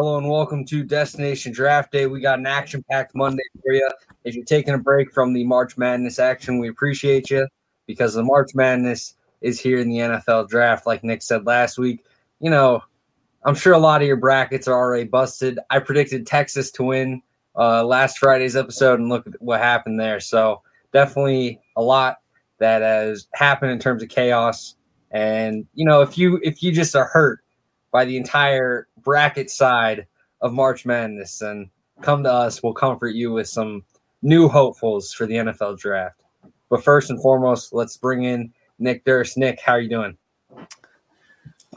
[0.00, 2.06] Hello and welcome to Destination Draft Day.
[2.06, 3.90] We got an action packed Monday for you.
[4.22, 7.48] If you're taking a break from the March Madness action, we appreciate you
[7.88, 10.86] because the March Madness is here in the NFL draft.
[10.86, 12.04] Like Nick said last week,
[12.38, 12.80] you know,
[13.44, 15.58] I'm sure a lot of your brackets are already busted.
[15.68, 17.20] I predicted Texas to win
[17.56, 20.20] uh, last Friday's episode, and look at what happened there.
[20.20, 22.18] So, definitely a lot
[22.58, 24.76] that has happened in terms of chaos.
[25.10, 27.40] And, you know, if you if you just are hurt
[27.90, 30.06] by the entire bracket side
[30.42, 31.70] of March Madness, and
[32.02, 32.62] come to us.
[32.62, 33.82] We'll comfort you with some
[34.20, 36.20] new hopefuls for the NFL draft.
[36.68, 39.38] But first and foremost, let's bring in Nick Durst.
[39.38, 40.18] Nick, how are you doing?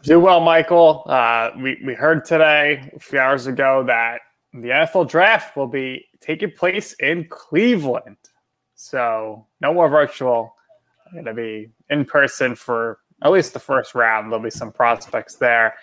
[0.04, 1.04] Do well, Michael.
[1.06, 4.20] Uh, we, we heard today, a few hours ago, that
[4.52, 8.18] the NFL draft will be taking place in Cleveland.
[8.76, 10.54] So no more virtual.
[11.08, 14.30] I'm Going to be in person for at least the first round.
[14.30, 15.76] There'll be some prospects there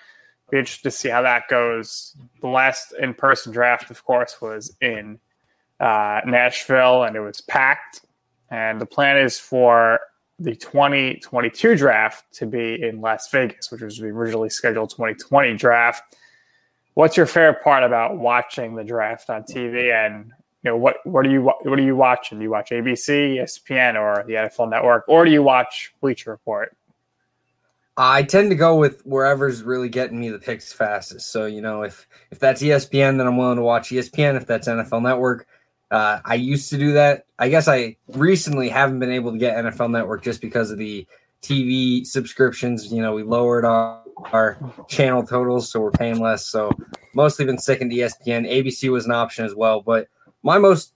[0.50, 2.16] be interested to see how that goes.
[2.40, 5.18] The last in person draft, of course, was in
[5.80, 8.02] uh, Nashville and it was packed.
[8.50, 10.00] And the plan is for
[10.38, 16.16] the 2022 draft to be in Las Vegas, which was the originally scheduled 2020 draft.
[16.94, 19.92] What's your favorite part about watching the draft on TV?
[19.92, 20.32] And
[20.62, 22.38] you know what what are you what are you watching?
[22.38, 26.76] Do you watch ABC, ESPN, or the NFL Network, or do you watch Bleacher Report?
[28.00, 31.32] I tend to go with wherever's really getting me the picks fastest.
[31.32, 34.36] So you know, if if that's ESPN, then I'm willing to watch ESPN.
[34.36, 35.48] If that's NFL Network,
[35.90, 37.26] uh, I used to do that.
[37.40, 41.06] I guess I recently haven't been able to get NFL Network just because of the
[41.42, 42.92] TV subscriptions.
[42.92, 44.00] You know, we lowered our
[44.32, 46.46] our channel totals, so we're paying less.
[46.46, 46.70] So
[47.14, 48.48] mostly been sticking to ESPN.
[48.48, 50.06] ABC was an option as well, but
[50.44, 50.94] my most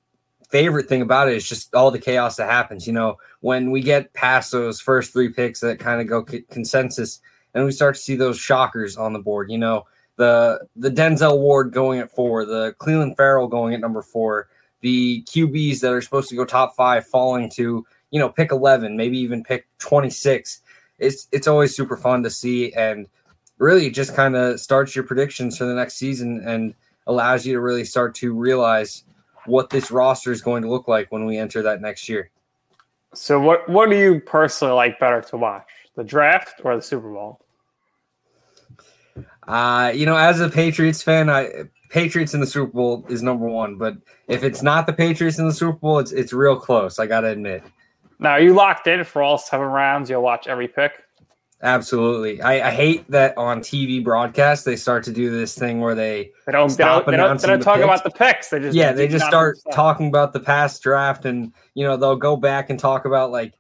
[0.53, 2.87] favorite thing about it is just all the chaos that happens.
[2.87, 6.45] You know, when we get past those first three picks that kind of go c-
[6.51, 7.21] consensus,
[7.55, 9.51] and we start to see those shockers on the board.
[9.51, 9.87] You know,
[10.17, 14.49] the the Denzel Ward going at four, the Clelin Ferrell going at number four,
[14.83, 18.97] the QBs that are supposed to go top five falling to you know pick eleven,
[18.97, 20.61] maybe even pick twenty six.
[20.99, 23.09] It's it's always super fun to see, and
[23.59, 26.75] really just kind of starts your predictions for the next season and
[27.07, 29.05] allows you to really start to realize
[29.47, 32.31] what this roster is going to look like when we enter that next year.
[33.15, 37.13] So, what what do you personally like better to watch, the draft or the Super
[37.13, 37.45] Bowl?
[39.47, 43.47] Uh, you know, as a Patriots fan, I Patriots in the Super Bowl is number
[43.47, 43.77] one.
[43.77, 43.97] But
[44.29, 46.99] if it's not the Patriots in the Super Bowl, it's it's real close.
[46.99, 47.63] I gotta admit.
[48.19, 50.09] Now, are you locked in for all seven rounds?
[50.09, 51.02] You'll watch every pick.
[51.63, 52.43] Absolutely.
[52.43, 56.33] I, I, hate that on TV broadcast they start to do this thing where they
[56.45, 57.85] they don't stop they don't, they don't, they don't talk picks.
[57.85, 58.49] about the picks.
[58.49, 62.17] They just yeah they just start talking about the past draft and you know they'll
[62.17, 63.55] go back and talk about like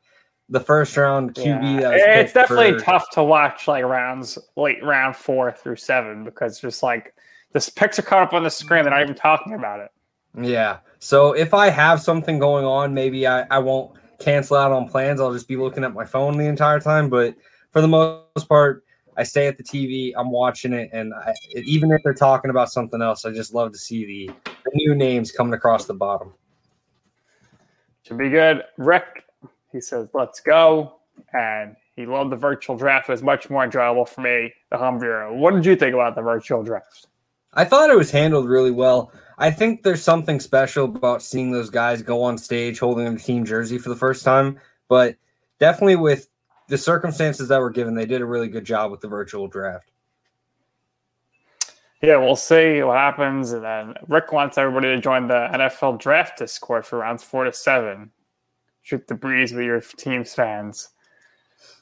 [0.49, 1.81] the first round QB.
[1.81, 1.91] Yeah.
[1.93, 2.85] it's definitely for...
[2.85, 7.15] tough to watch like rounds late round four through seven because just like
[7.53, 8.83] the picks are caught up on the screen.
[8.83, 9.91] They're not even talking about it.
[10.41, 10.79] Yeah.
[10.99, 15.21] So if I have something going on, maybe I, I won't cancel out on plans.
[15.21, 17.37] I'll just be looking at my phone the entire time, but
[17.73, 18.85] for the most part,
[19.17, 20.13] I stay at the TV.
[20.17, 23.73] I'm watching it, and I, even if they're talking about something else, I just love
[23.73, 26.33] to see the, the new names coming across the bottom.
[28.05, 28.65] Should be good.
[28.79, 29.25] Rick,
[29.71, 31.01] he says, "Let's go,"
[31.33, 33.09] and he loved the virtual draft.
[33.09, 34.53] It was much more enjoyable for me.
[34.71, 35.33] The home viewer.
[35.33, 37.07] What did you think about the virtual draft?
[37.55, 39.13] I thought it was handled really well.
[39.37, 43.45] I think there's something special about seeing those guys go on stage holding the team
[43.45, 44.59] jersey for the first time,
[44.89, 45.17] but
[45.61, 46.29] definitely with
[46.69, 49.91] the circumstances that were given, they did a really good job with the virtual draft.
[52.03, 53.53] Yeah, we'll see what happens.
[53.53, 57.53] And then Rick wants everybody to join the NFL draft Discord for rounds four to
[57.53, 58.11] seven.
[58.83, 60.89] Shoot the breeze with your team's fans.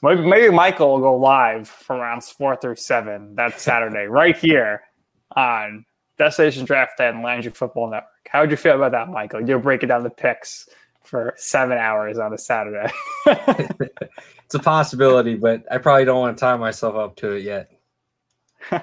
[0.03, 4.81] Maybe, maybe Michael will go live for rounds four through seven that Saturday, right here
[5.35, 5.85] on
[6.19, 8.09] Destination Draft Day and Landry Football Network.
[8.29, 9.47] How would you feel about that, Michael?
[9.47, 10.69] You're breaking down the picks
[11.11, 12.89] for seven hours on a Saturday.
[13.27, 17.69] it's a possibility, but I probably don't want to tie myself up to it yet.
[18.71, 18.79] All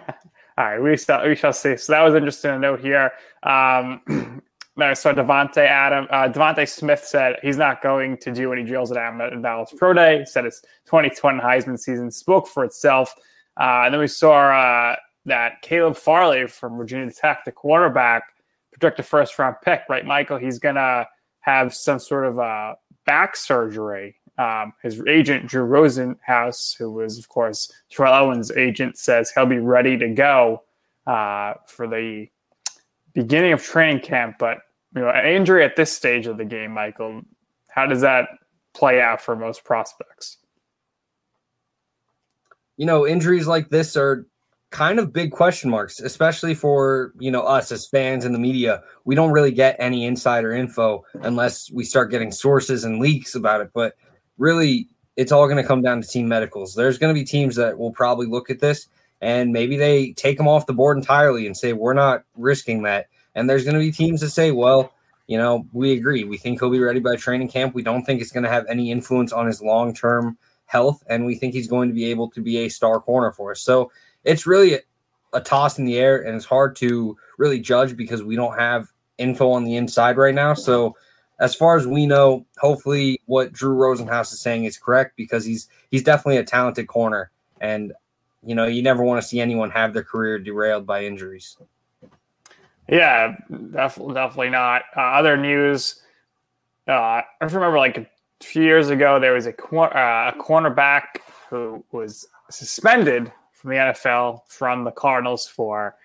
[0.59, 1.77] right, we shall we shall see.
[1.77, 3.13] So that was interesting to note here.
[3.43, 4.03] Um,
[4.77, 8.99] so Devonte Adam uh, DeVonta Smith said he's not going to do any drills at
[8.99, 10.19] Adam Dallas Pro Day.
[10.21, 13.15] He said his 2020 Heisman season spoke for itself.
[13.59, 18.25] Uh, and then we saw uh, that Caleb Farley from Virginia Tech, the quarterback,
[18.71, 19.83] projected first round pick.
[19.89, 20.37] Right, Michael?
[20.37, 21.07] He's gonna
[21.49, 27.29] have some sort of a back surgery um, his agent, Drew Rosenhaus, who was, of
[27.29, 30.63] course, Terrell Owens' agent, says he'll be ready to go
[31.09, 32.29] uh, for the
[33.15, 34.37] beginning of training camp.
[34.39, 34.59] But
[34.95, 37.23] you know, an injury at this stage of the game, Michael,
[37.69, 38.29] how does that
[38.75, 40.37] play out for most prospects?
[42.77, 44.25] You know, injuries like this are
[44.71, 48.83] kind of big question marks, especially for you know us as fans and the media.
[49.05, 53.61] We don't really get any insider info unless we start getting sources and leaks about
[53.61, 53.71] it.
[53.73, 53.95] But
[54.37, 56.75] really it's all going to come down to team medicals.
[56.75, 58.89] There's going to be teams that will probably look at this
[59.21, 63.09] and maybe they take him off the board entirely and say, we're not risking that.
[63.35, 64.93] And there's going to be teams that say, well,
[65.27, 66.25] you know, we agree.
[66.25, 67.75] We think he'll be ready by training camp.
[67.75, 71.03] We don't think it's going to have any influence on his long term health.
[71.09, 73.61] And we think he's going to be able to be a star corner for us.
[73.61, 73.91] So
[74.25, 74.81] it's really a,
[75.33, 78.89] a toss in the air and it's hard to really judge because we don't have
[79.19, 80.55] info on the inside right now.
[80.55, 80.97] So,
[81.41, 85.69] as far as we know, hopefully what Drew Rosenhaus is saying is correct because he's
[85.91, 87.31] he's definitely a talented corner,
[87.61, 87.93] and
[88.45, 91.57] you know you never want to see anyone have their career derailed by injuries.
[92.89, 93.37] Yeah,
[93.71, 94.83] definitely, definitely not.
[94.97, 96.03] Uh, other news,
[96.89, 98.07] uh, I remember like a
[98.41, 101.21] few years ago there was a, uh, a cornerback
[101.51, 105.97] who was suspended from the NFL from the Cardinals for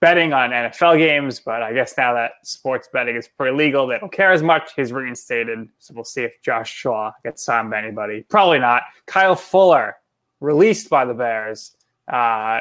[0.00, 3.98] betting on NFL games, but I guess now that sports betting is pretty legal, they
[3.98, 4.70] don't care as much.
[4.76, 5.66] He's reinstated.
[5.78, 8.24] So we'll see if Josh Shaw gets signed by anybody.
[8.28, 8.82] Probably not.
[9.06, 9.96] Kyle Fuller,
[10.40, 11.76] released by the Bears.
[12.06, 12.60] Uh,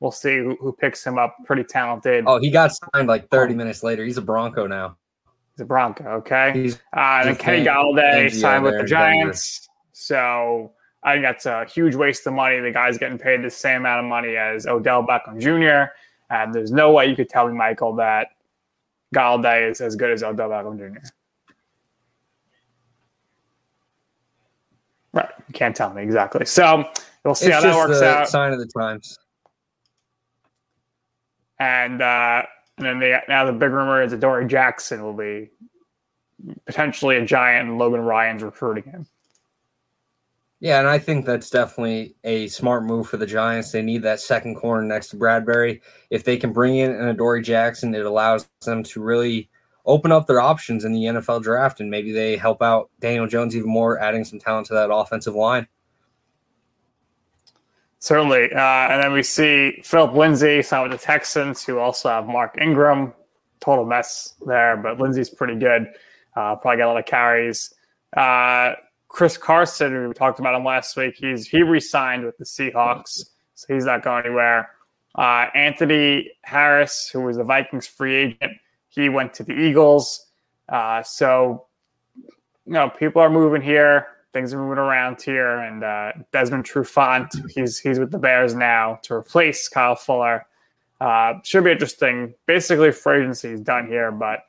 [0.00, 1.36] we'll see who, who, picks him up.
[1.46, 2.24] Pretty talented.
[2.26, 4.04] Oh, he got signed like 30 minutes later.
[4.04, 4.96] He's a Bronco now.
[5.54, 6.52] He's a Bronco, okay?
[6.54, 9.68] He's, uh, and then Kenny Golladay signed with the Giants.
[9.92, 12.60] So I think that's a huge waste of money.
[12.60, 15.92] The guy's getting paid the same amount of money as Odell Beckham Jr.
[16.30, 18.28] And there's no way you could tell me, Michael, that
[19.14, 21.00] Golladay is as good as Odell Beckham Jr.
[25.12, 25.30] Right.
[25.48, 26.44] You can't tell me exactly.
[26.44, 26.84] So
[27.24, 28.28] we'll see it's how that works out.
[28.28, 29.18] Sign of the times.
[31.58, 32.42] And uh,
[32.78, 35.50] and then they, now the big rumor is that Dory Jackson will be
[36.64, 39.06] potentially a giant and Logan Ryan's recruiting him.
[40.60, 43.72] Yeah, and I think that's definitely a smart move for the Giants.
[43.72, 45.80] They need that second corner next to Bradberry.
[46.10, 49.48] If they can bring in an Adoree Jackson, it allows them to really
[49.86, 53.56] open up their options in the NFL draft, and maybe they help out Daniel Jones
[53.56, 55.66] even more, adding some talent to that offensive line.
[57.98, 58.52] Certainly.
[58.52, 62.58] Uh, and then we see Philip Lindsay signed with the Texans, who also have Mark
[62.60, 63.14] Ingram.
[63.60, 65.86] Total mess there, but Lindsay's pretty good.
[66.34, 67.74] Uh, probably got a lot of carries.
[68.16, 68.72] Uh,
[69.10, 71.16] Chris Carson, we talked about him last week.
[71.18, 73.24] He's he re-signed with the Seahawks,
[73.56, 74.70] so he's not going anywhere.
[75.16, 78.52] Uh, Anthony Harris, who was the Vikings free agent,
[78.88, 80.26] he went to the Eagles.
[80.68, 81.66] Uh, so,
[82.16, 84.06] you know, people are moving here.
[84.32, 89.00] Things are moving around here, and uh, Desmond Trufant, he's he's with the Bears now
[89.02, 90.46] to replace Kyle Fuller.
[91.00, 92.32] Uh, should be interesting.
[92.46, 94.44] Basically, free agency is done here, but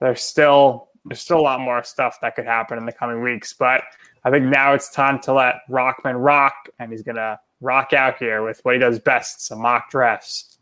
[0.00, 3.52] there's still there's still a lot more stuff that could happen in the coming weeks.
[3.52, 3.82] But
[4.24, 8.42] I think now it's time to let Rockman rock, and he's to rock out here
[8.42, 10.58] with what he does best some mock drafts.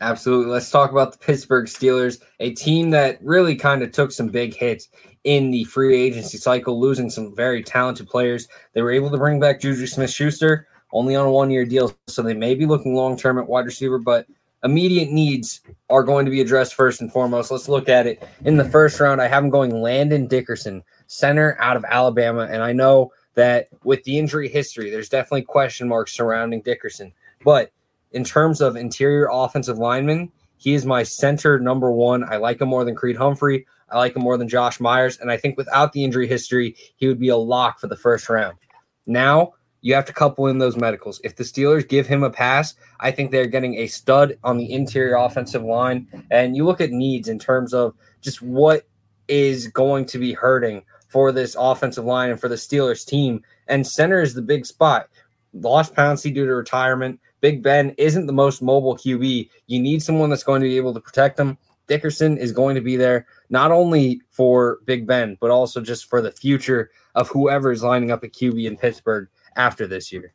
[0.00, 0.52] Absolutely.
[0.52, 4.54] Let's talk about the Pittsburgh Steelers, a team that really kind of took some big
[4.54, 4.88] hits
[5.24, 8.46] in the free agency cycle, losing some very talented players.
[8.72, 11.94] They were able to bring back Juju Smith Schuster only on a one year deal,
[12.06, 14.26] so they may be looking long term at wide receiver, but
[14.66, 17.50] immediate needs are going to be addressed first and foremost.
[17.50, 18.22] Let's look at it.
[18.44, 22.46] In the first round, I have him going Landon Dickerson, center out of Alabama.
[22.50, 27.12] And I know that with the injury history, there's definitely question marks surrounding Dickerson.
[27.44, 27.72] But
[28.12, 32.24] in terms of interior offensive linemen, He is my center number one.
[32.24, 33.66] I like him more than Creed Humphrey.
[33.90, 35.18] I like him more than Josh Myers.
[35.18, 38.28] And I think without the injury history, he would be a lock for the first
[38.28, 38.58] round.
[39.06, 41.20] Now, you have to couple in those medicals.
[41.22, 44.72] If the Steelers give him a pass, I think they're getting a stud on the
[44.72, 46.08] interior offensive line.
[46.30, 48.86] And you look at needs in terms of just what
[49.28, 53.42] is going to be hurting for this offensive line and for the Steelers team.
[53.68, 55.08] And center is the big spot.
[55.52, 57.20] Lost Pouncey due to retirement.
[57.40, 59.48] Big Ben isn't the most mobile QB.
[59.66, 61.58] You need someone that's going to be able to protect him.
[61.86, 66.20] Dickerson is going to be there not only for Big Ben, but also just for
[66.20, 70.32] the future of whoever is lining up at QB in Pittsburgh after this year.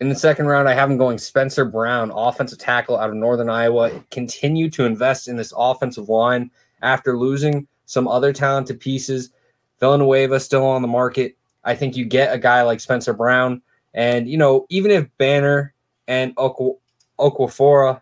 [0.00, 3.48] In the second round, I have him going Spencer Brown, offensive tackle out of Northern
[3.48, 4.02] Iowa.
[4.10, 6.50] Continue to invest in this offensive line
[6.82, 9.30] after losing some other talented pieces.
[9.78, 11.36] Villanueva still on the market.
[11.64, 13.62] I think you get a guy like Spencer Brown.
[13.94, 15.72] And, you know, even if Banner
[16.08, 18.00] and Okwafora,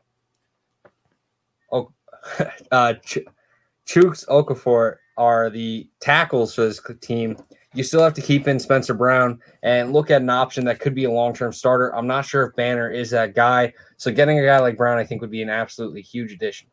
[2.70, 3.18] uh, Ch-
[3.86, 7.36] Chuks Okorafor are the tackles for this team,
[7.74, 10.94] you still have to keep in Spencer Brown and look at an option that could
[10.94, 11.94] be a long term starter.
[11.94, 13.72] I'm not sure if Banner is that guy.
[13.96, 16.68] So getting a guy like Brown, I think, would be an absolutely huge addition.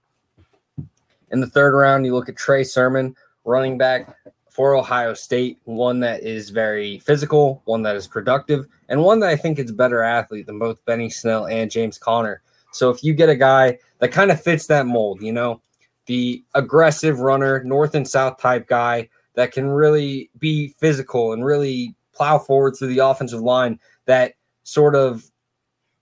[1.32, 4.16] In the third round, you look at Trey Sermon, running back
[4.50, 9.30] for Ohio State, one that is very physical, one that is productive, and one that
[9.30, 12.42] I think is better athlete than both Benny Snell and James Conner.
[12.72, 15.62] So if you get a guy that kind of fits that mold, you know,
[16.08, 21.96] the aggressive runner, north and south type guy that can really be physical and really
[22.12, 23.79] plow forward through the offensive line.
[24.08, 25.29] That sort of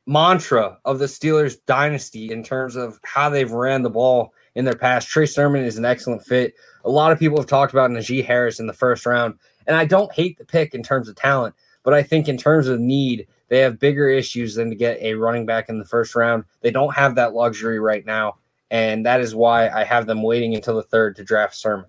[0.08, 4.76] mantra of the Steelers dynasty in terms of how they've ran the ball in their
[4.76, 5.10] past.
[5.10, 6.54] Trey Sermon is an excellent fit.
[6.86, 9.36] A lot of people have talked about Najee Harris in the first round,
[9.68, 12.70] and I don't hate the pick in terms of talent, but I think in terms
[12.70, 16.16] of need, they have bigger issues than to get a running back in the first
[16.16, 16.46] round.
[16.62, 18.38] They don't have that luxury right now,
[18.72, 21.88] and that is why I have them waiting until the third to draft Sermon.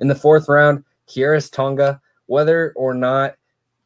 [0.00, 3.34] In the fourth round, Khyiris Tonga, whether or not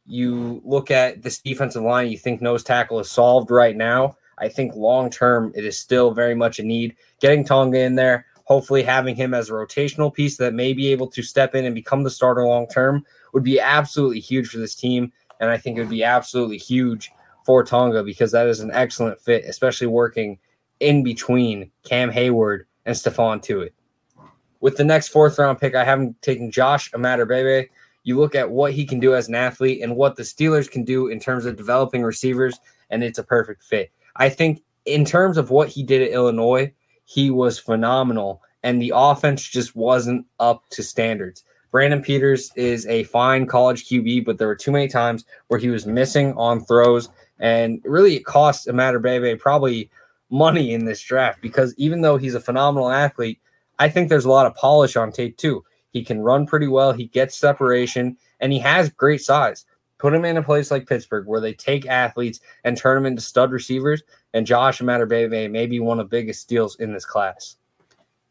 [0.05, 4.15] you look at this defensive line, you think nose tackle is solved right now.
[4.37, 6.95] I think long term, it is still very much a need.
[7.19, 11.07] Getting Tonga in there, hopefully having him as a rotational piece that may be able
[11.07, 14.75] to step in and become the starter long term would be absolutely huge for this
[14.75, 15.11] team.
[15.39, 17.11] And I think it would be absolutely huge
[17.45, 20.37] for Tonga because that is an excellent fit, especially working
[20.79, 23.71] in between Cam Heyward and Stephon Tuitt.
[24.65, 27.69] With the next fourth round pick, I haven't taken Josh Imatorbhebhe.
[28.01, 30.83] You look at what he can do as an athlete and what the Steelers can
[30.83, 33.91] do in terms of developing receivers, and it's a perfect fit.
[34.15, 38.91] I think in terms of what he did at Illinois, he was phenomenal, and the
[38.95, 41.43] offense just wasn't up to standards.
[41.69, 45.69] Brandon Peters is a fine college QB, but there were too many times where he
[45.69, 49.91] was missing on throws, and really it cost Imatorbhebhe probably
[50.31, 53.39] money in this draft because even though he's a phenomenal athlete,
[53.79, 55.63] I think there's a lot of polish on tape too.
[55.91, 56.91] He can run pretty well.
[56.91, 59.65] He gets separation and he has great size.
[59.97, 63.21] Put him in a place like Pittsburgh where they take athletes and turn them into
[63.21, 64.03] stud receivers.
[64.33, 67.55] And Josh Imatorbhebhe may be one of the biggest steals in this class.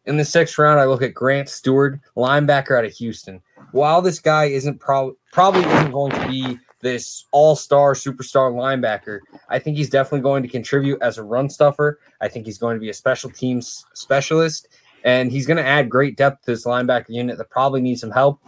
[0.04, 3.40] In the sixth round, I look at Grant Stuard, linebacker out of Houston.
[3.72, 9.58] While this guy isn't pro- probably isn't going to be this all-star superstar linebacker, I
[9.58, 11.98] think he's definitely going to contribute as a run stuffer.
[12.20, 14.68] I think he's going to be a special teams specialist,
[15.04, 18.10] and he's going to add great depth to this linebacker unit that probably needs some
[18.10, 18.40] help.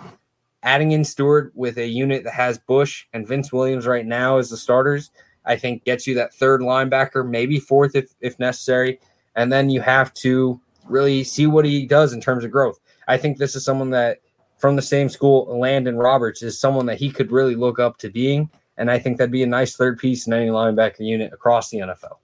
[0.63, 4.51] Adding in Stuard with a unit that has Bush and Vince Williams right now as
[4.51, 5.11] the starters,
[5.45, 8.99] I think gets you that third linebacker, maybe fourth if, if necessary.
[9.37, 10.59] And then you have to
[10.89, 12.81] really see what he does in terms of growth.
[13.07, 14.19] I think this is someone that
[14.59, 18.11] from the same school, Elandon Roberts, is someone that he could really look up to
[18.11, 18.51] being.
[18.79, 21.79] And I think that'd be a nice third piece in any linebacker unit across the
[21.79, 22.17] NFL.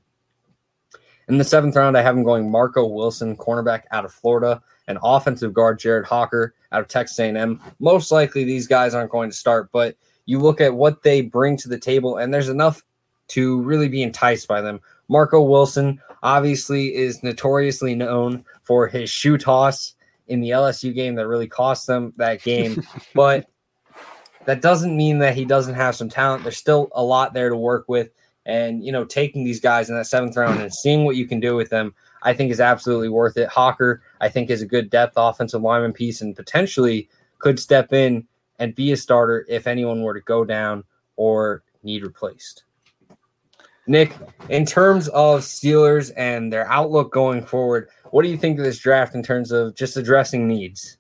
[1.33, 4.99] In the seventh round, I have him going Marco Wilson, cornerback out of Florida, and
[5.03, 7.59] offensive guard Jared Hocker out of Texas A&M.
[7.81, 9.97] Most likely, these guys aren't going to start, but
[10.27, 12.83] you look at what they bring to the table, and there's enough
[13.29, 14.79] to really be enticed by them.
[15.09, 19.95] Marco Wilson obviously is notoriously known for his shoe toss
[20.29, 22.83] in the LSU game that really cost them that game,
[23.15, 23.47] but
[24.45, 26.43] that doesn't mean that he doesn't have some talent.
[26.43, 28.11] There's still a lot there to work with
[28.47, 31.41] and you know taking these guys in that seventh round and seeing what you can
[31.41, 33.49] do with them i think is absolutely worth it.
[33.49, 37.09] Hocker i think is a good depth offensive lineman piece and potentially
[37.39, 38.27] could step in
[38.59, 40.85] and be a starter if anyone were to go down
[41.17, 42.65] or need replaced.
[43.89, 44.17] Nick
[44.49, 48.79] in terms of steelers and their outlook going forward what do you think of this
[48.79, 50.99] draft in terms of just addressing needs?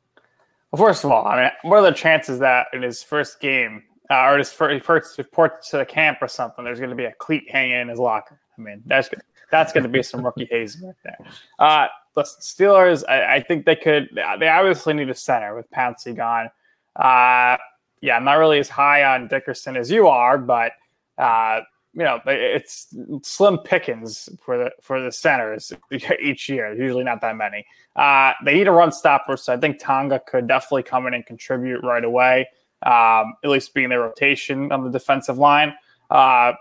[0.71, 3.85] Well, first of all, I mean, what are the chances that in his first game
[4.11, 7.05] uh, or his first, first report to the camp or something, there's going to be
[7.05, 8.41] a cleat hanging in his locker.
[8.59, 9.09] I mean, that's
[9.51, 11.19] that's going to be some rookie hazing right there.
[11.59, 14.09] Uh, the Steelers, I, I, think they could.
[14.15, 16.51] They obviously need a center with Pouncey gone.
[16.97, 17.57] Uh,
[18.01, 20.73] yeah, I'm not really as high on Dickerson as you are, but
[21.17, 21.61] uh,
[21.95, 25.73] you know, it's slim pickings for the for the centers
[26.23, 26.75] each year.
[26.75, 27.65] Usually not that many.
[27.95, 31.25] Uh, they need a run stopper, so I think Tonga could definitely come in and
[31.25, 32.49] contribute right away.
[32.85, 35.75] Um, at least being their rotation on the defensive line.
[36.11, 36.55] Uh,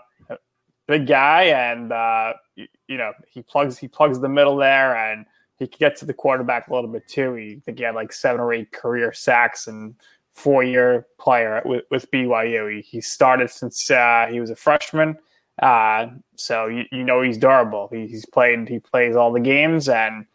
[0.86, 5.26] big guy, and uh, you, you, know he plugs he plugs the middle there, and
[5.58, 7.34] he can get to the quarterback a little bit too.
[7.34, 9.94] He I think he had like seven or eight career sacks and
[10.32, 12.76] four year player with, with BYU.
[12.76, 15.18] He, he started since uh, he was a freshman.
[15.60, 17.88] Uh, so you, you know he's durable.
[17.92, 18.68] He, he's played.
[18.68, 20.26] He plays all the games, and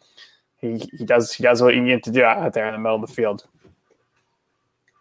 [0.58, 2.96] he, he does he does what you need to do out there in the middle
[2.96, 3.46] of the field.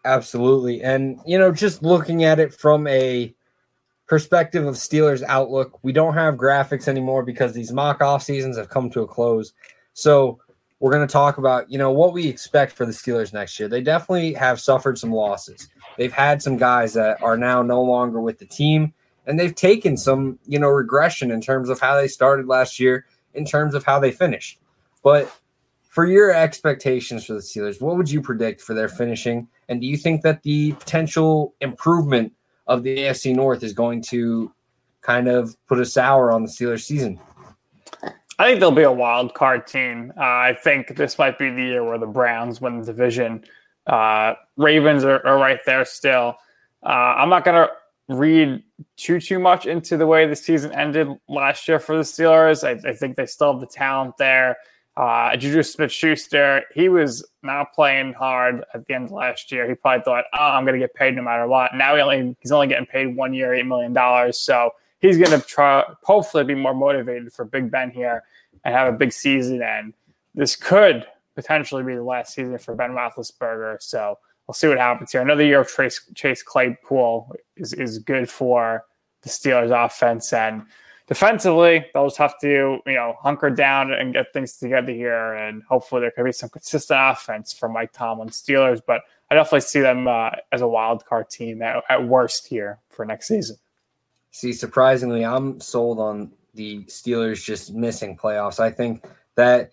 [0.07, 3.35] Absolutely, and you know, just looking at it from a
[4.07, 8.69] perspective of Steelers outlook, we don't have graphics anymore because these mock off seasons have
[8.69, 9.53] come to a close.
[9.95, 10.39] So
[10.79, 13.69] we're going to talk about, you know, what we expect for the Steelers next year.
[13.69, 15.69] They definitely have suffered some losses.
[15.99, 18.95] They've had some guys that are now no longer with the team,
[19.27, 23.07] and they've taken some, you know, regression in terms of how they started last year,
[23.35, 24.61] in terms of how they finished.
[25.03, 25.35] But
[25.97, 29.49] for your expectations for the Steelers, what would you predict for their finishing?
[29.71, 32.35] And do you think that the potential improvement
[32.67, 34.53] of the AFC North is going to
[35.01, 37.19] kind of put a sour on the Steelers season?
[38.39, 40.13] I think they'll be a wild card team.
[40.19, 43.43] Uh, I think this might be the year where the Browns win the division.
[43.87, 46.37] Uh, Ravens are, are, right there still.
[46.83, 48.63] Uh, I'm not going to read
[48.99, 52.65] too too much into the way the season ended last year for the Steelers.
[52.65, 54.59] I, I think they still have the talent there.
[54.97, 59.69] Uh, Juju Smith Schuster, he was not playing hard at the end of last year.
[59.69, 61.75] He probably thought, oh, I'm going to get paid no matter what.
[61.75, 64.33] Now he only, he's only getting paid one year, $8 million.
[64.33, 68.23] So he's going to try, hopefully, be more motivated for Big Ben here
[68.65, 69.63] and have a big season.
[69.63, 69.93] And
[70.35, 73.83] this could potentially be the last season for Ben Roethlisberger.
[73.83, 75.21] So we'll see what happens here.
[75.21, 78.87] Another year of Chase, Chase Claypool is, is good for
[79.21, 80.33] the Steelers offense.
[80.33, 80.63] And
[81.07, 85.35] defensively, they'll just have to, you know, hunker down and get things together here.
[85.35, 88.81] And hopefully there could be some consistent offense from Mike Tomlin Steelers.
[88.87, 92.79] But I definitely see them uh, as a wild card team at, at worst here
[92.91, 93.57] for next season.
[94.31, 98.61] See, surprisingly, I'm sold on the Steelers just missing playoffs.
[98.61, 99.71] I think that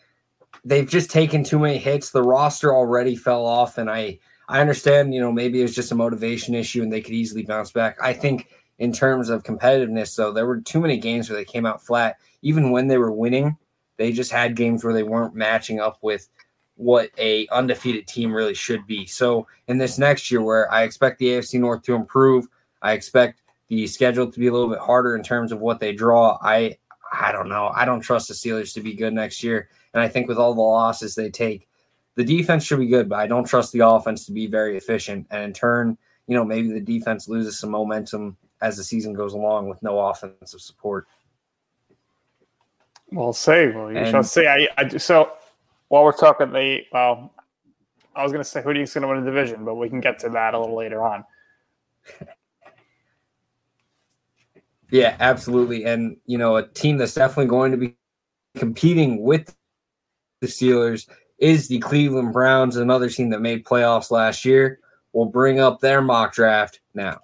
[0.64, 2.12] they've just taken too many hits.
[2.12, 4.20] The roster already fell off, and I
[4.50, 7.72] I understand, you know, maybe it's just a motivation issue and they could easily bounce
[7.72, 7.98] back.
[8.02, 8.50] I think
[8.84, 12.18] in terms of competitiveness, though, there were too many games where they came out flat.
[12.42, 13.56] Even when they were winning,
[13.96, 16.28] they just had games where they weren't matching up with
[16.76, 19.06] what a undefeated team really should be.
[19.06, 22.46] So in this next year, where I expect the AFC North to improve,
[22.82, 25.94] I expect the schedule to be a little bit harder in terms of what they
[25.94, 26.38] draw.
[26.42, 26.76] I
[27.14, 27.72] I don't know.
[27.74, 29.70] I don't trust the Steelers to be good next year.
[29.94, 31.70] And I think with all the losses they take,
[32.16, 35.28] the defense should be good, but I don't trust the offense to be very efficient.
[35.32, 39.34] And in turn, you know, maybe the defense loses some momentum as the season goes
[39.34, 41.06] along with no offensive support.
[43.12, 43.68] We'll see.
[43.68, 44.48] Well, you and, shall see.
[44.48, 45.34] I, I, so
[45.90, 47.34] while we're talking the well,
[48.16, 49.76] I was going to say who do you think's going to win the division, but
[49.76, 51.26] we can get to that a little later on.
[54.90, 55.84] yeah, absolutely.
[55.84, 57.96] And you know, a team that's definitely going to be
[58.56, 59.54] competing with
[60.40, 64.80] the Steelers is the Cleveland Browns, another team that made playoffs last year.
[65.12, 67.20] We'll bring up their mock draft now.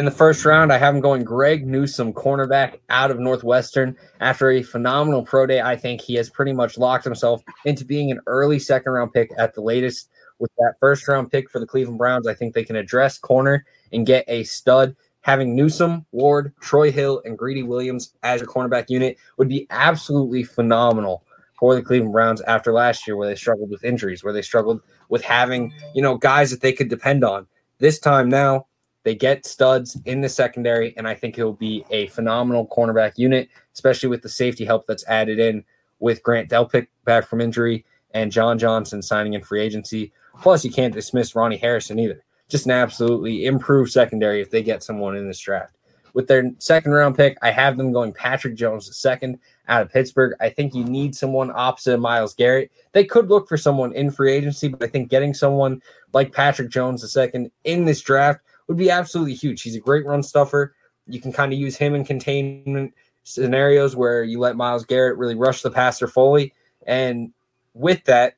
[0.00, 3.94] In the first round, I have him going Greg Newsome, cornerback out of Northwestern.
[4.20, 8.10] After a phenomenal pro day, I think he has pretty much locked himself into being
[8.10, 10.08] an early second round pick at the latest.
[10.38, 13.66] With that first round pick for the Cleveland Browns, I think they can address corner
[13.92, 14.96] and get a stud.
[15.20, 20.44] Having Newsome, Ward, Troy Hill, and Greedy Williams as your cornerback unit would be absolutely
[20.44, 21.24] phenomenal
[21.58, 24.80] for the Cleveland Browns after last year, where they struggled with injuries, where they struggled
[25.10, 27.46] with having, you know, guys that they could depend on.
[27.80, 28.64] This time now,
[29.02, 33.48] they get studs in the secondary, and I think it'll be a phenomenal cornerback unit,
[33.74, 35.64] especially with the safety help that's added in
[36.00, 40.12] with Grant Delpit back from injury and John Johnson signing in free agency.
[40.40, 42.24] Plus, you can't dismiss Ronnie Harrison either.
[42.48, 45.76] Just an absolutely improved secondary if they get someone in this draft.
[46.12, 50.34] With their second round pick, I have them going Patrick Jones second out of Pittsburgh.
[50.40, 52.72] I think you need someone opposite Myles Garrett.
[52.92, 55.80] They could look for someone in free agency, but I think getting someone
[56.12, 59.62] like Patrick Jones second in this draft would be absolutely huge.
[59.62, 60.76] He's a great run stuffer.
[61.08, 65.34] You can kind of use him in containment scenarios where you let Myles Garrett really
[65.34, 66.54] rush the passer fully.
[66.86, 67.32] And
[67.74, 68.34] with that,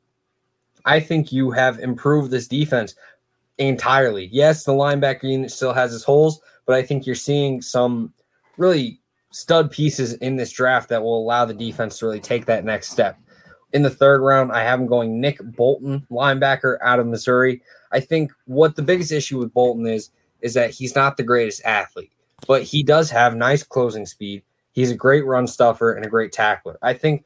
[0.87, 2.95] I think you have improved this defense
[3.59, 4.31] entirely.
[4.33, 8.11] Yes, the linebacker unit still has its holes, but I think you're seeing some
[8.57, 9.01] really
[9.33, 12.91] stud pieces in this draft that will allow the defense to really take that next
[12.91, 13.19] step.
[13.75, 17.61] In the third round, I have him going Nick Bolton, linebacker out of Missouri.
[17.91, 20.09] I think what the biggest issue with Bolton is
[20.43, 22.13] is that he's not the greatest athlete,
[22.47, 24.43] but he does have nice closing speed.
[24.73, 26.79] He's a great run stuffer and a great tackler.
[26.83, 27.25] I think,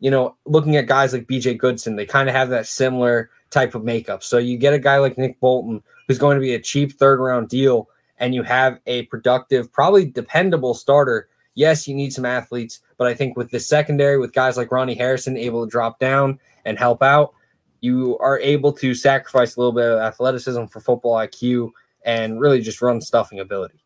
[0.00, 3.74] you know, looking at guys like BJ Goodson, they kind of have that similar type
[3.74, 4.22] of makeup.
[4.22, 7.20] So you get a guy like Nick Bolton, who's going to be a cheap third
[7.20, 11.28] round deal, and you have a productive, probably dependable starter.
[11.54, 14.94] Yes, you need some athletes, but I think with the secondary, with guys like Ronnie
[14.94, 17.34] Harrison able to drop down and help out,
[17.80, 21.70] you are able to sacrifice a little bit of athleticism for football IQ
[22.06, 23.84] and really just run stuffing ability.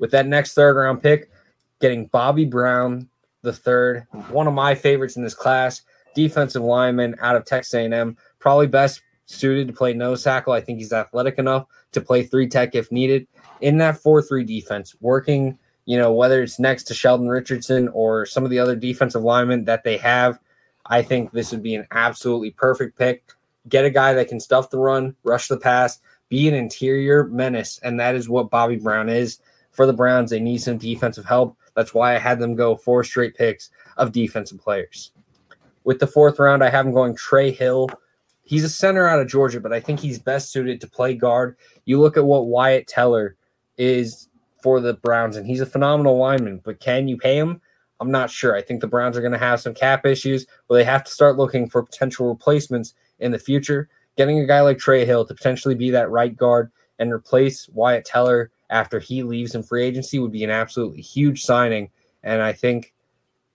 [0.00, 1.30] With that next third round pick,
[1.80, 3.08] getting Bobby Brown
[3.42, 5.82] the third, one of my favorites in this class,
[6.14, 10.52] defensive lineman out of Texas A&M, probably best suited to play nose tackle.
[10.52, 13.26] I think he's athletic enough to play three tech if needed
[13.60, 15.58] in that four three defense, working.
[15.86, 19.64] You know whether it's next to Sheldon Richardson or some of the other defensive linemen
[19.64, 20.38] that they have.
[20.86, 23.24] I think this would be an absolutely perfect pick.
[23.68, 27.78] Get a guy that can stuff the run, rush the pass, be an interior menace,
[27.82, 29.38] and that is what Bobby Brown is
[29.72, 30.30] for the Browns.
[30.30, 31.56] They need some defensive help.
[31.74, 35.12] That's why I had them go four straight picks of defensive players.
[35.84, 37.90] With the fourth round, I have him going Trey Hill.
[38.42, 41.56] He's a center out of Georgia, but I think he's best suited to play guard.
[41.84, 43.36] You look at what Wyatt Teller
[43.76, 44.28] is
[44.62, 47.60] for the Browns, and he's a phenomenal lineman, but can you pay him?
[47.98, 48.56] I'm not sure.
[48.56, 51.10] I think the Browns are going to have some cap issues where they have to
[51.10, 53.88] start looking for potential replacements in the future.
[54.20, 58.04] Getting a guy like Trey Hill to potentially be that right guard and replace Wyatt
[58.04, 61.88] Teller after he leaves in free agency would be an absolutely huge signing.
[62.22, 62.92] And I think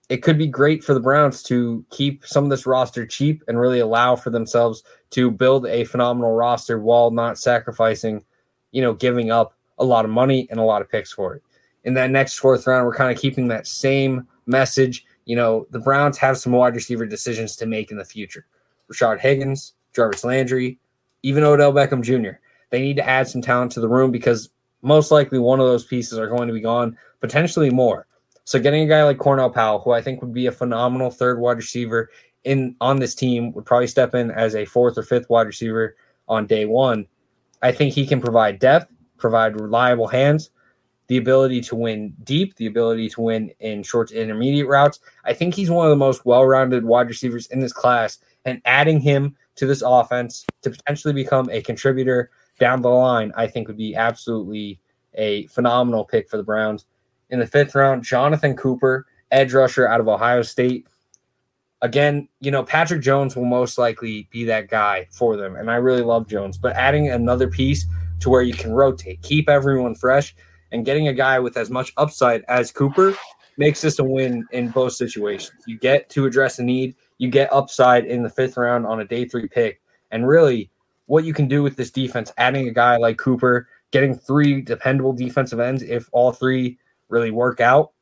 [0.08, 3.60] it could be great for the Browns to keep some of this roster cheap and
[3.60, 8.24] really allow for themselves to build a phenomenal roster while not sacrificing,
[8.72, 11.44] you know, giving up a lot of money and a lot of picks for it.
[11.84, 15.04] In that next fourth round, we're kind of keeping that same message.
[15.26, 18.46] You know, the Browns have some wide receiver decisions to make in the future.
[18.92, 20.78] Rashard Higgins, Jarvis Landry,
[21.22, 22.38] even Odell Beckham Jr.
[22.70, 24.50] They need to add some talent to the room because
[24.82, 28.06] most likely one of those pieces are going to be gone, potentially more.
[28.44, 31.40] So getting a guy like Cornell Powell, who I think would be a phenomenal third
[31.40, 32.10] wide receiver
[32.44, 35.96] in on this team, would probably step in as a fourth or fifth wide receiver
[36.28, 37.06] on day one.
[37.62, 40.50] I think he can provide depth, provide reliable hands,
[41.08, 45.00] the ability to win deep, the ability to win in short to intermediate routes.
[45.24, 49.00] I think he's one of the most well-rounded wide receivers in this class, and adding
[49.00, 53.76] him to this offense to potentially become a contributor down the line, I think would
[53.76, 54.80] be absolutely
[55.14, 56.86] a phenomenal pick for the Browns.
[57.30, 60.86] In the fifth round, Jonathan Cooper, edge rusher out of Ohio State.
[61.82, 65.56] Again, you know, Patrick Jones will most likely be that guy for them.
[65.56, 67.86] And I really love Jones, but adding another piece
[68.20, 70.34] to where you can rotate, keep everyone fresh,
[70.72, 73.14] and getting a guy with as much upside as Cooper
[73.58, 75.52] makes this a win in both situations.
[75.66, 79.04] You get to address a need, you get upside in the fifth round on a
[79.04, 79.80] day three pick.
[80.10, 80.70] And really,
[81.06, 85.12] what you can do with this defense, adding a guy like Cooper, getting three dependable
[85.12, 87.92] defensive ends, if all three really work out,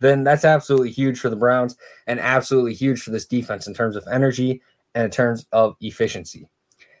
[0.00, 3.96] then that's absolutely huge for the Browns and absolutely huge for this defense in terms
[3.96, 4.60] of energy
[4.94, 6.48] and in terms of efficiency.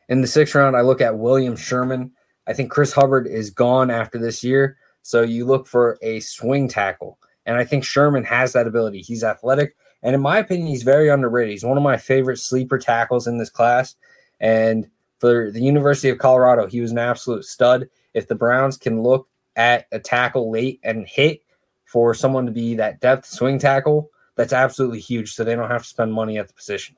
[0.08, 2.12] In the sixth round, I look at William Sherman.
[2.46, 4.76] I think Chris Hubbard is gone after this year.
[5.02, 7.18] So you look for a swing tackle.
[7.46, 9.00] And I think Sherman has that ability.
[9.00, 9.76] He's athletic.
[10.02, 11.52] And in my opinion, he's very underrated.
[11.52, 13.96] He's one of my favorite sleeper tackles in this class.
[14.40, 17.88] And for the University of Colorado, he was an absolute stud.
[18.14, 21.42] If the Browns can look at a tackle late and hit
[21.84, 25.34] for someone to be that depth swing tackle, that's absolutely huge.
[25.34, 26.96] So they don't have to spend money at the position.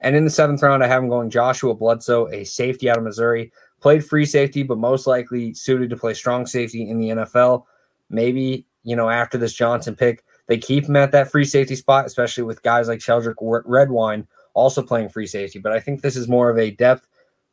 [0.00, 3.04] And in the seventh round, I have him going Joshua Bledsoe, a safety out of
[3.04, 3.52] Missouri.
[3.80, 7.64] Played free safety, but most likely suited to play strong safety in the NFL.
[8.10, 12.06] Maybe, you know, after this Johnson pick, they keep him at that free safety spot,
[12.06, 15.58] especially with guys like Sheldrick Redwine also playing free safety.
[15.58, 17.08] But I think this is more of a depth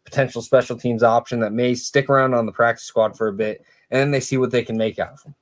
[0.06, 3.64] potential special teams option that may stick around on the practice squad for a bit,
[3.92, 5.36] and then they see what they can make out of him.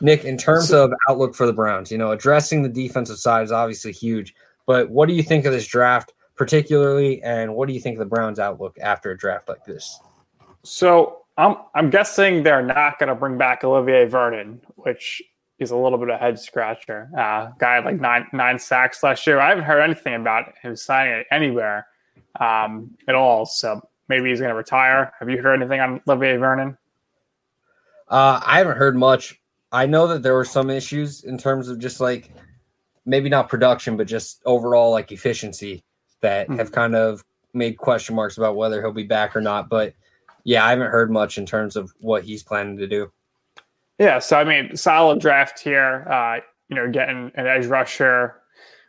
[0.00, 3.44] Nick, in terms so, of outlook for the Browns, you know, addressing the defensive side
[3.44, 4.34] is obviously huge,
[4.66, 8.00] but what do you think of this draft particularly, and what do you think of
[8.00, 10.00] the Browns' outlook after a draft like this?
[10.62, 15.22] So I'm I'm guessing they're not going to bring back Olivier Vernon, which
[15.58, 17.08] is a little bit of a head scratcher.
[17.16, 19.40] Uh, guy had like nine nine sacks last year.
[19.40, 21.86] I haven't heard anything about him signing it anywhere
[22.40, 23.46] um, at all.
[23.46, 25.12] So maybe he's going to retire.
[25.18, 26.76] Have you heard anything on Olivier Vernon?
[28.08, 29.40] Uh, I haven't heard much.
[29.70, 32.30] I know that there were some issues in terms of just like
[33.06, 35.82] maybe not production, but just overall like efficiency
[36.20, 36.58] that mm-hmm.
[36.58, 39.68] have kind of made question marks about whether he'll be back or not.
[39.68, 39.94] But
[40.44, 43.10] yeah, I haven't heard much in terms of what he's planning to do.
[44.02, 46.04] Yeah, so I mean, solid draft here.
[46.10, 48.34] Uh, you know, getting an edge rusher,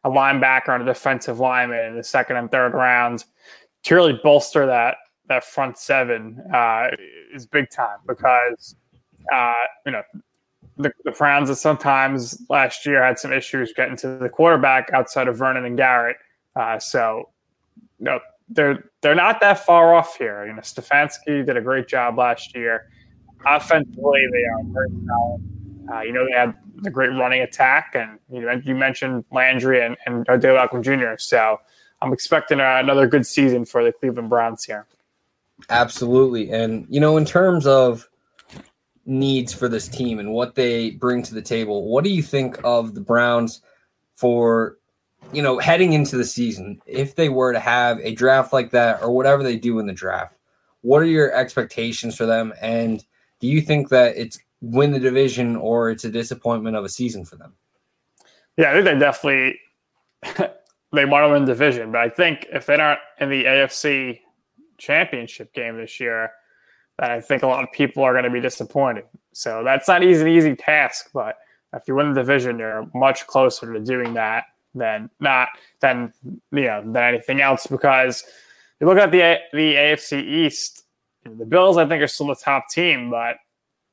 [0.04, 3.26] a linebacker, and a defensive lineman in the second and third rounds
[3.84, 4.97] to really bolster that
[5.30, 6.88] that front seven uh,
[7.32, 8.76] is big time because
[9.32, 9.54] uh,
[9.86, 10.02] you know
[10.78, 15.38] the, the Browns sometimes last year had some issues getting to the quarterback outside of
[15.38, 16.17] Vernon and Garrett.
[16.56, 17.30] Uh, so
[17.99, 20.43] you know, they're they're not that far off here.
[20.47, 22.88] You know, Stefanski did a great job last year.
[23.45, 25.41] Offensively, they are very solid.
[25.91, 29.97] Uh, you know, they had the great running attack, and you, you mentioned Landry and,
[30.06, 31.17] and Odell Beckham Jr.
[31.17, 31.60] So
[32.01, 34.88] I'm expecting another good season for the Cleveland Browns here.
[35.69, 36.51] Absolutely.
[36.51, 38.10] And, you know, in terms of
[39.06, 42.58] needs for this team and what they bring to the table, what do you think
[42.63, 43.62] of the Browns
[44.15, 44.77] for,
[45.32, 46.82] you know, heading into the season?
[46.86, 49.93] If they were to have a draft like that or whatever they do in the
[49.93, 50.36] draft,
[50.82, 52.53] what are your expectations for them?
[52.62, 53.03] And
[53.43, 57.25] do you think that it's win the division or it's a disappointment of a season
[57.25, 57.51] for them?
[58.56, 59.60] Yeah, I think they definitely
[60.93, 64.21] they want to win the division, but I think if they aren't in the AFC
[64.77, 66.32] championship game this year,
[66.99, 69.03] then I think a lot of people are going to be disappointed.
[69.34, 71.36] So that's not easy, an easy task, but
[71.73, 75.49] if you win the division, you're much closer to doing that than not
[75.82, 77.67] than you know than anything else.
[77.67, 78.23] Because
[78.79, 80.82] you look at the the AFC East,
[81.25, 83.38] the Bills I think are still the top team, but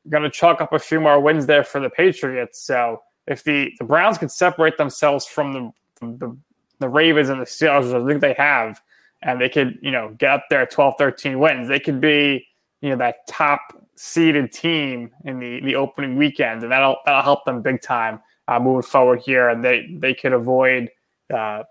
[0.08, 2.60] going to chalk up a few more wins there for the Patriots.
[2.60, 5.70] So if the the Browns can separate themselves from the
[6.06, 6.36] the,
[6.78, 8.80] the Ravens and the Steelers, I think they have,
[9.22, 11.68] and they could, you know, get up there 12, 13 wins.
[11.68, 12.46] They could be,
[12.80, 13.60] you know, that top
[13.96, 18.58] seeded team in the, the opening weekend, and that'll that'll help them big time uh,
[18.58, 19.48] moving forward here.
[19.48, 20.88] And they they could avoid
[21.32, 21.64] uh,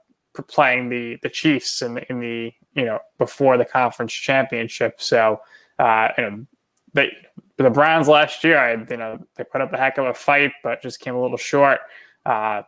[0.48, 5.02] playing the the Chiefs in the, in the you know before the conference championship.
[5.02, 5.42] So
[5.78, 6.46] uh, you know
[6.94, 7.12] they
[7.58, 10.52] the Browns last year, I you know they put up a heck of a fight,
[10.64, 11.80] but just came a little short.
[12.26, 12.64] Uh,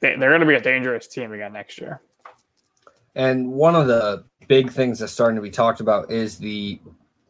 [0.00, 2.00] they, they're going to be a dangerous team again next year.
[3.14, 6.80] And one of the big things that's starting to be talked about is the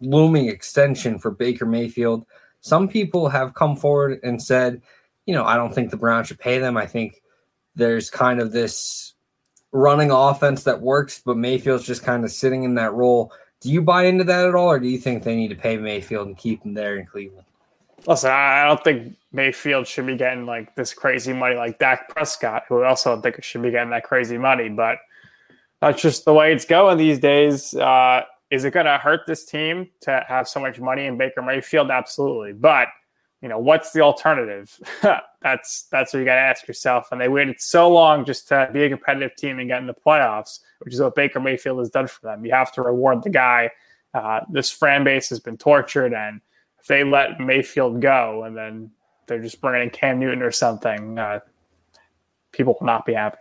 [0.01, 2.27] looming extension for Baker Mayfield.
[2.61, 4.81] Some people have come forward and said,
[5.27, 6.77] you know, I don't think the Browns should pay them.
[6.77, 7.23] I think
[7.77, 9.04] there's kind of this
[9.75, 13.31] running offense that works, but Mayfield's just kind of sitting in that role.
[13.61, 15.77] Do you buy into that at all, or do you think they need to pay
[15.77, 17.47] Mayfield and keep him there in Cleveland?
[18.07, 22.63] Listen, I don't think Mayfield should be getting like this crazy money like Dak Prescott,
[22.69, 24.97] who also don't think should be getting that crazy money, but–
[25.85, 27.75] that's just the way it's going these days.
[27.75, 31.43] Uh, is it going to hurt this team to have so much money in Baker
[31.43, 31.91] Mayfield?
[31.91, 32.53] Absolutely.
[32.53, 32.89] But
[33.44, 34.74] you know, what's the alternative?
[35.42, 37.09] that's that's what you got to ask yourself.
[37.12, 39.92] And they waited so long just to be a competitive team and get in the
[39.92, 42.46] playoffs, which is what Baker Mayfield has done for them.
[42.46, 43.70] You have to reward the guy.
[44.14, 46.40] Uh, this fan base has been tortured, and
[46.80, 48.90] if they let Mayfield go and then
[49.26, 51.40] they're just bringing in Cam Newton or something, uh,
[52.50, 53.37] people will not be happy.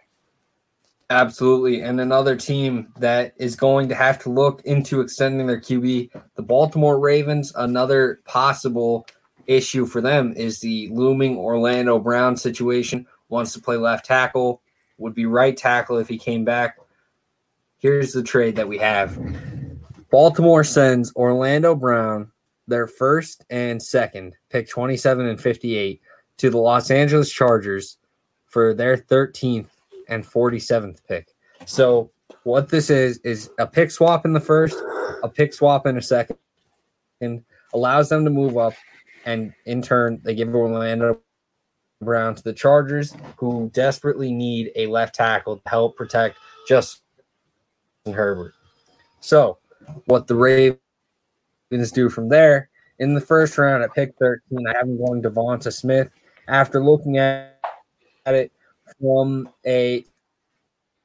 [1.11, 1.81] Absolutely.
[1.81, 6.41] And another team that is going to have to look into extending their QB, the
[6.41, 9.05] Baltimore Ravens, another possible
[9.47, 13.05] issue for them is the looming Orlando Brown situation.
[13.29, 14.61] Wants to play left tackle,
[14.97, 16.77] would be right tackle if he came back.
[17.79, 19.19] Here's the trade that we have
[20.09, 22.31] Baltimore sends Orlando Brown,
[22.67, 26.01] their first and second, pick 27 and 58,
[26.37, 27.97] to the Los Angeles Chargers
[28.45, 29.69] for their 13th
[30.07, 31.29] and 47th pick.
[31.65, 32.11] So
[32.43, 34.77] what this is is a pick swap in the first,
[35.23, 36.37] a pick swap in a second,
[37.21, 38.73] and allows them to move up.
[39.25, 41.21] And in turn, they give Orlando
[42.01, 47.01] Brown to the Chargers, who desperately need a left tackle to help protect Justin
[48.05, 48.53] Herbert.
[49.21, 49.57] So,
[50.05, 54.87] what the Ravens do from there in the first round at pick 13, I have
[54.87, 56.09] them going Devonta Smith.
[56.47, 57.59] After looking at,
[58.25, 58.51] at it,
[58.99, 60.05] from a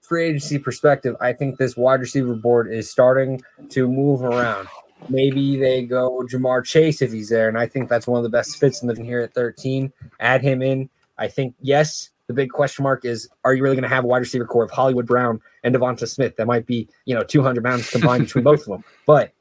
[0.03, 4.69] free agency perspective, I think this wide receiver board is starting to move around.
[5.09, 8.29] Maybe they go Ja'Marr Chase if he's there, and I think that's one of the
[8.29, 9.93] best fits in the here at 13.
[10.21, 10.89] Add him in.
[11.17, 12.11] I think yes.
[12.27, 14.65] The big question mark is: Are you really going to have a wide receiver core
[14.65, 16.37] of Hollywood Brown and Devonta Smith?
[16.37, 18.85] That might be you know 200 pounds combined between both of them.
[19.07, 19.33] But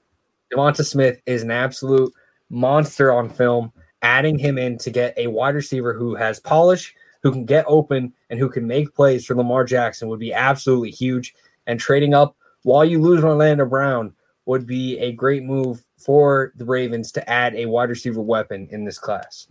[0.53, 2.13] Devonta Smith is an absolute
[2.49, 3.73] monster on film.
[4.03, 8.13] Adding him in to get a wide receiver who has polish, who can get open
[8.29, 11.33] and who can make plays for Lamar Jackson would be absolutely huge.
[11.65, 14.13] And trading up while you lose Orlando Brown
[14.47, 18.83] would be a great move for the Ravens to add a wide receiver weapon in
[18.83, 19.47] this class.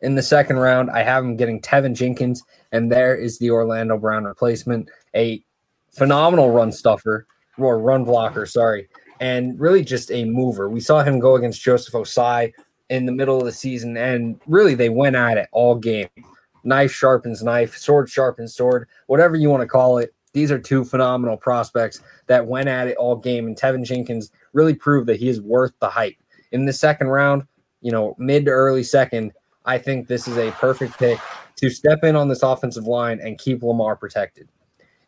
[0.00, 3.96] In the second round, I have him getting Teven Jenkins, and there is the Orlando
[3.96, 5.42] Brown replacement, a
[5.90, 8.88] phenomenal run stuffer or run blocker, sorry,
[9.20, 10.68] and really just a mover.
[10.68, 12.52] We saw him go against Joseph Ossai,
[12.88, 16.08] in the middle of the season, and really they went at it all game.
[16.64, 20.14] Knife sharpens knife, sword sharpens sword, whatever you want to call it.
[20.36, 24.74] These are two phenomenal prospects that went at it all game, and Teven Jenkins really
[24.74, 26.16] proved that he is worth the hype.
[26.52, 27.46] In the second round,
[27.80, 29.32] you know, mid to early second,
[29.64, 31.18] I think this is a perfect pick
[31.56, 34.46] to step in on this offensive line and keep Lamar protected.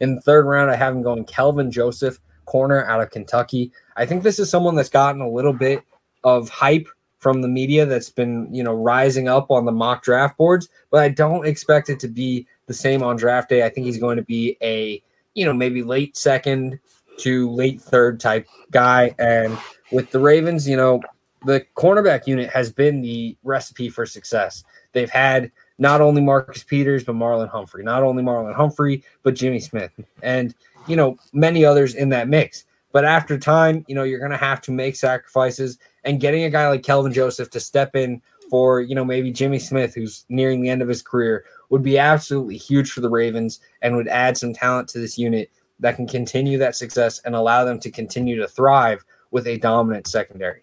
[0.00, 3.70] In the third round, I have him going Kelvin Joseph, corner out of Kentucky.
[3.98, 5.82] I think this is someone that's gotten a little bit
[6.24, 6.88] of hype
[7.18, 11.02] from the media that's been, you know, rising up on the mock draft boards, but
[11.02, 13.62] I don't expect it to be the same on draft day.
[13.62, 15.02] I think he's going to be a,
[15.38, 16.80] you know, maybe late second
[17.18, 19.14] to late third type guy.
[19.20, 19.56] And
[19.92, 21.00] with the Ravens, you know,
[21.46, 24.64] the cornerback unit has been the recipe for success.
[24.92, 29.60] They've had not only Marcus Peters, but Marlon Humphrey, not only Marlon Humphrey, but Jimmy
[29.60, 29.92] Smith,
[30.24, 30.56] and,
[30.88, 32.64] you know, many others in that mix.
[32.90, 36.50] But after time, you know, you're going to have to make sacrifices and getting a
[36.50, 38.20] guy like Kelvin Joseph to step in
[38.50, 41.98] for, you know, maybe Jimmy Smith, who's nearing the end of his career, would be
[41.98, 45.50] absolutely huge for the Ravens and would add some talent to this unit
[45.80, 50.06] that can continue that success and allow them to continue to thrive with a dominant
[50.06, 50.62] secondary.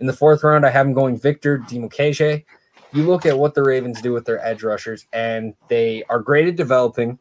[0.00, 2.44] In the fourth round, I have him going Victor Dimukeje.
[2.92, 6.48] You look at what the Ravens do with their edge rushers, and they are great
[6.48, 7.18] at developing.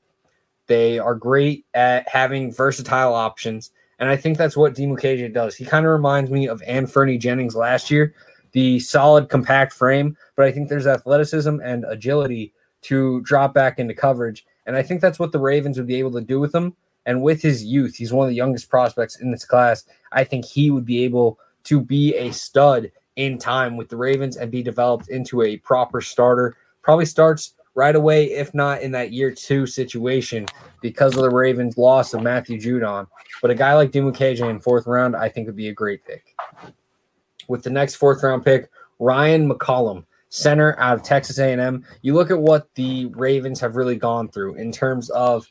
[0.68, 3.72] They are great at having versatile options.
[4.00, 5.56] And I think that's what Dimukeje does.
[5.56, 8.14] He kind of reminds me of Anfernee Jennings last year,
[8.52, 12.54] the solid, compact frame, but I think there's athleticism and agility
[12.88, 14.46] to drop back into coverage.
[14.66, 16.76] And I think that's what the Ravens would be able to do with him.
[17.06, 19.86] And with his youth, he's one of the youngest prospects in this class.
[20.12, 24.38] I think he would be able to be a stud in time with the Ravens
[24.38, 26.56] and be developed into a proper starter.
[26.82, 30.46] Probably starts right away, if not in that year two situation,
[30.82, 33.08] because of the Ravens' loss of Matthew Judon.
[33.42, 36.36] But a guy like Dimukeje in fourth round, I think would be a great pick.
[37.48, 38.70] With the next fourth round pick,
[39.00, 41.86] Ryan McCollum, center out of Texas A&M.
[42.02, 45.50] You look at what the Ravens have really gone through in terms of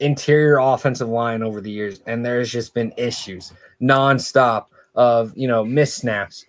[0.00, 5.64] interior offensive line over the years, and there's just been issues nonstop of you know
[5.64, 6.46] miss snaps,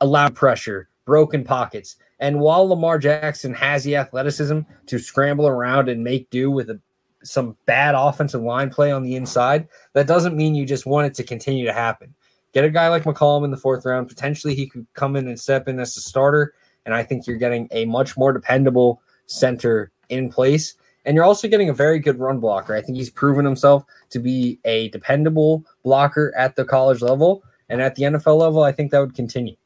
[0.00, 1.96] allowed pressure, broken pockets.
[2.18, 6.80] And while Lamar Jackson has the athleticism to scramble around and make do with a,
[7.22, 11.14] some bad offensive line play on the inside, that doesn't mean you just want it
[11.14, 12.14] to continue to happen.
[12.56, 14.08] Get a guy like McCollum in the fourth round.
[14.08, 16.54] Potentially, he could come in and step in as a starter.
[16.86, 20.72] And I think you're getting a much more dependable center in place.
[21.04, 22.74] And you're also getting a very good run blocker.
[22.74, 27.44] I think he's proven himself to be a dependable blocker at the college level.
[27.68, 29.56] And at the NFL level, I think that would continue.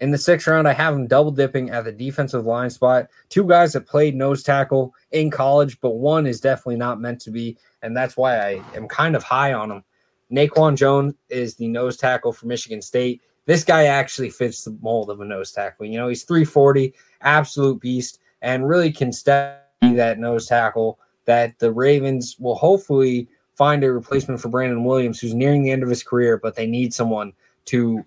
[0.00, 3.10] In the sixth round, I have him double dipping at the defensive line spot.
[3.28, 7.30] Two guys that played nose tackle in college, but one is definitely not meant to
[7.30, 7.56] be.
[7.80, 9.84] And that's why I am kind of high on him.
[10.32, 13.20] Naquan Jones is the nose tackle for Michigan State.
[13.44, 15.86] This guy actually fits the mold of a nose tackle.
[15.86, 21.72] You know, he's 340, absolute beast, and really can step that nose tackle that the
[21.72, 26.02] Ravens will hopefully find a replacement for Brandon Williams, who's nearing the end of his
[26.02, 27.32] career, but they need someone
[27.66, 28.04] to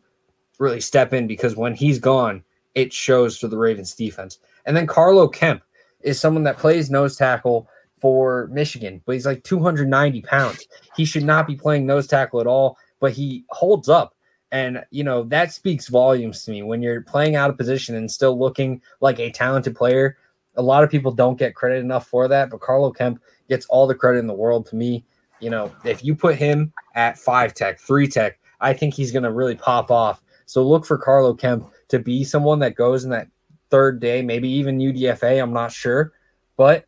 [0.58, 4.40] really step in because when he's gone, it shows for the Ravens defense.
[4.66, 5.64] And then Carlo Kemp
[6.02, 7.70] is someone that plays nose tackle
[8.06, 10.68] for Michigan, but he's like 290 pounds.
[10.96, 14.14] He should not be playing nose tackle at all, but he holds up.
[14.52, 18.12] And, you know, that speaks volumes to me when you're playing out of position and
[18.12, 20.20] still looking like a talented player.
[20.56, 23.88] A lot of people don't get credit enough for that, but Carlo Kemp gets all
[23.88, 25.04] the credit in the world to me.
[25.40, 29.24] You know, if you put him at five tech, three tech, I think he's going
[29.24, 30.22] to really pop off.
[30.46, 33.30] So look for Carlo Kemp to be someone that goes in that
[33.72, 35.42] third day, maybe even UDFA.
[35.42, 36.14] I'm not sure,
[36.56, 36.86] but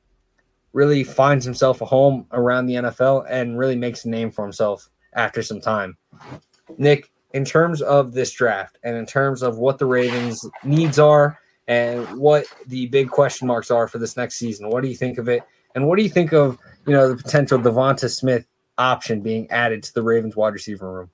[0.77, 4.87] really finds himself a home around the NFL and really makes a name for himself
[5.13, 5.97] after some time.
[6.77, 11.39] Nick, in terms of this draft and in terms of what the Ravens' needs are
[11.67, 15.17] and what the big question marks are for this next season, what do you think
[15.17, 15.41] of it?
[15.73, 18.45] And what do you think of you know the potential Devonta Smith
[18.77, 21.09] option being added to the Ravens wide receiver room?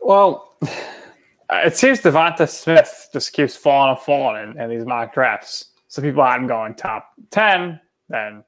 [0.00, 0.52] Well,
[1.50, 5.66] it seems Devonta Smith just keeps falling and falling in, in these mock drafts.
[5.94, 7.78] Some people had him going top 10,
[8.08, 8.42] then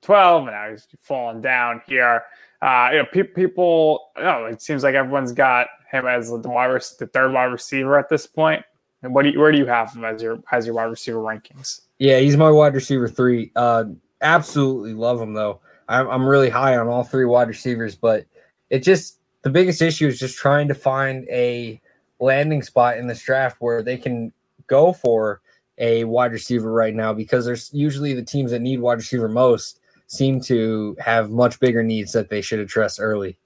[0.00, 2.22] 12, and now he's falling down here.
[2.62, 6.48] Uh, you know, pe- people, you know, it seems like everyone's got him as the,
[6.48, 8.64] wide, the third wide receiver at this point.
[9.02, 11.18] And what do you, where do you have him as your as your wide receiver
[11.18, 11.82] rankings?
[11.98, 13.52] Yeah, he's my wide receiver three.
[13.54, 13.84] Uh,
[14.22, 15.60] absolutely love him though.
[15.90, 18.24] I'm, I'm really high on all three wide receivers, but
[18.70, 21.82] it just the biggest issue is just trying to find a
[22.18, 24.32] landing spot in this draft where they can
[24.68, 25.42] go for
[25.78, 29.80] a wide receiver right now because there's usually the teams that need wide receiver most
[30.06, 33.38] seem to have much bigger needs that they should address early.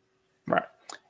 [0.46, 0.64] Right.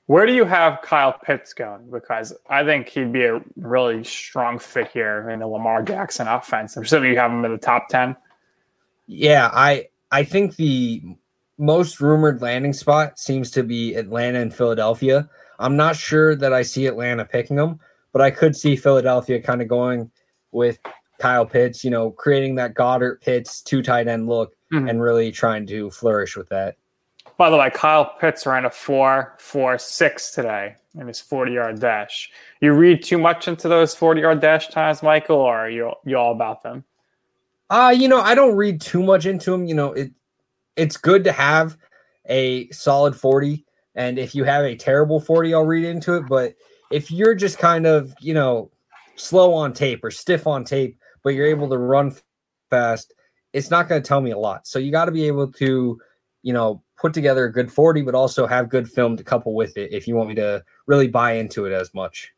[0.07, 1.91] Where do you have Kyle Pitts going?
[1.91, 6.77] Because I think he'd be a really strong fit here in the Lamar Jackson offense.
[6.77, 8.17] I'm assuming you have him in the top ten.
[9.07, 11.03] Yeah, I I think the
[11.59, 15.29] most rumored landing spot seems to be Atlanta and Philadelphia.
[15.59, 17.79] I'm not sure that I see Atlanta picking him,
[18.13, 20.11] but I could see Philadelphia kind of going
[20.51, 20.79] with
[21.23, 24.89] Kyle Pitts, you know, creating that Goedert Pitts two tight end look mm-hmm.
[24.89, 26.77] and really trying to flourish with that.
[27.39, 31.81] By the way, Kyle Pitts ran a four four six today in his 40 yard
[31.81, 32.29] dash.
[32.61, 36.17] You read too much into those 40 yard dash times, Michael, or are you you
[36.17, 36.85] all about them?
[37.71, 39.67] Uh, you know, I don't read too much into them.
[39.67, 40.11] You know, it
[40.75, 41.77] it's good to have
[42.29, 43.65] a solid 40.
[43.95, 46.25] And if you have a terrible 40, I'll read into it.
[46.29, 46.55] But
[46.91, 48.73] if you're just kind of, you know,
[49.15, 52.15] slow on tape or stiff on tape, but you're able to run
[52.71, 53.15] fast,
[53.53, 54.67] it's not going to tell me a lot.
[54.67, 56.01] So you got to be able to,
[56.43, 59.77] you know, put together a good 40, but also have good film to couple with
[59.77, 62.33] it if you want me to really buy into it as much.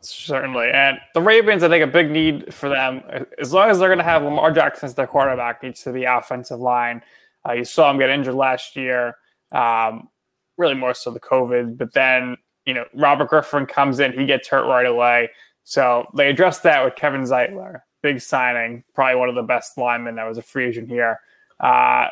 [0.00, 0.70] Certainly.
[0.72, 3.02] And the Ravens, I think a big need for them,
[3.40, 6.04] as long as they're going to have Lamar Jackson as their quarterback, needs to be
[6.04, 7.02] offensive line.
[7.46, 9.16] Uh, you saw him get injured last year,
[9.52, 10.08] um,
[10.56, 11.76] really more so the COVID.
[11.76, 15.30] But then, you know, Robert Griffin comes in, he gets hurt right away.
[15.68, 20.14] So they addressed that with Kevin Zeitler, big signing, probably one of the best linemen
[20.14, 21.18] that was a free agent here.
[21.58, 22.06] Uh,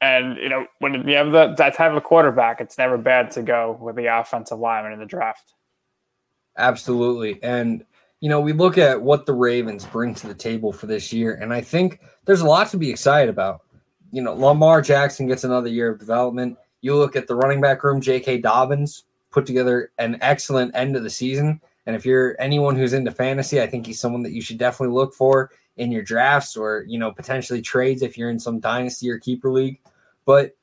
[0.00, 3.42] and you know, when you have the, that type of quarterback, it's never bad to
[3.42, 5.54] go with the offensive lineman in the draft.
[6.56, 7.84] Absolutely, and
[8.20, 11.34] you know, we look at what the Ravens bring to the table for this year,
[11.34, 13.62] and I think there's a lot to be excited about.
[14.12, 16.58] You know, Lamar Jackson gets another year of development.
[16.80, 18.38] You look at the running back room, J.K.
[18.38, 21.60] Dobbins put together an excellent end of the season.
[21.86, 24.94] And if you're anyone who's into fantasy, I think he's someone that you should definitely
[24.94, 29.08] look for in your drafts or, you know, potentially trades if you're in some dynasty
[29.10, 29.80] or keeper league.
[30.24, 30.56] But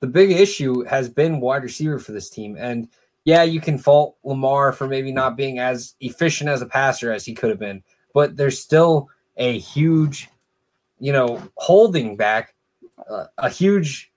[0.00, 2.56] the big issue has been wide receiver for this team.
[2.58, 2.88] And
[3.24, 7.24] yeah, you can fault Lamar for maybe not being as efficient as a passer as
[7.24, 7.82] he could have been,
[8.14, 10.28] but there's still a huge,
[10.98, 12.54] you know, holding back,
[13.10, 14.10] uh, a huge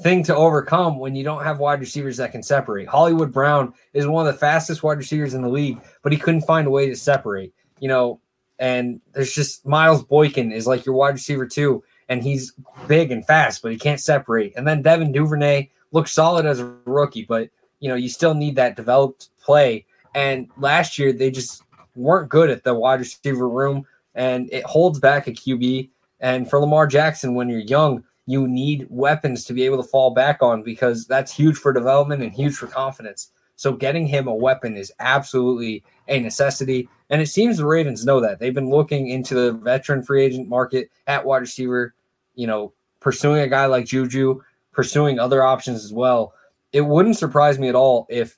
[0.00, 2.88] thing to overcome when you don't have wide receivers that can separate.
[2.88, 6.42] Hollywood Brown is one of the fastest wide receivers in the league, but he couldn't
[6.42, 7.54] find a way to separate.
[7.80, 8.20] You know,
[8.58, 12.52] and there's just Miles Boykin is like your wide receiver two, and he's
[12.86, 14.52] big and fast, but he can't separate.
[14.56, 18.56] And then Devin Duvernay looks solid as a rookie, but you know you still need
[18.56, 19.86] that developed play.
[20.14, 21.62] And last year they just
[21.94, 25.90] weren't good at the wide receiver room, and it holds back a QB.
[26.20, 30.10] And for Lamar Jackson, when you're young, you need weapons to be able to fall
[30.10, 33.30] back on because that's huge for development and huge for confidence.
[33.54, 36.88] So getting him a weapon is absolutely a necessity.
[37.08, 38.38] And it seems the Ravens know that.
[38.38, 41.94] They've been looking into the veteran free agent market at wide receiver,
[42.34, 46.34] you know, pursuing a guy like Juju, pursuing other options as well.
[46.72, 48.36] It wouldn't surprise me at all if,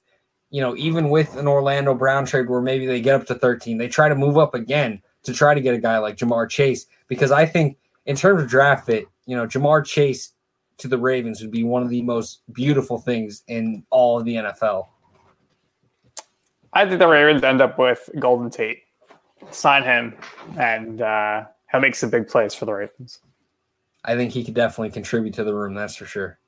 [0.50, 3.78] you know, even with an Orlando Brown trade where maybe they get up to 13,
[3.78, 6.86] they try to move up again to try to get a guy like Ja'Marr Chase.
[7.08, 7.76] Because I think
[8.06, 10.32] in terms of draft fit, you know, Ja'Marr Chase
[10.78, 14.36] to the Ravens would be one of the most beautiful things in all of the
[14.36, 14.86] NFL.
[16.72, 18.84] I think the Ravens end up with Golden Tate.
[19.50, 20.16] Sign him,
[20.58, 23.20] and uh, he'll make some big plays for the Ravens.
[24.02, 25.74] I think he could definitely contribute to the room.
[25.74, 26.38] That's for sure.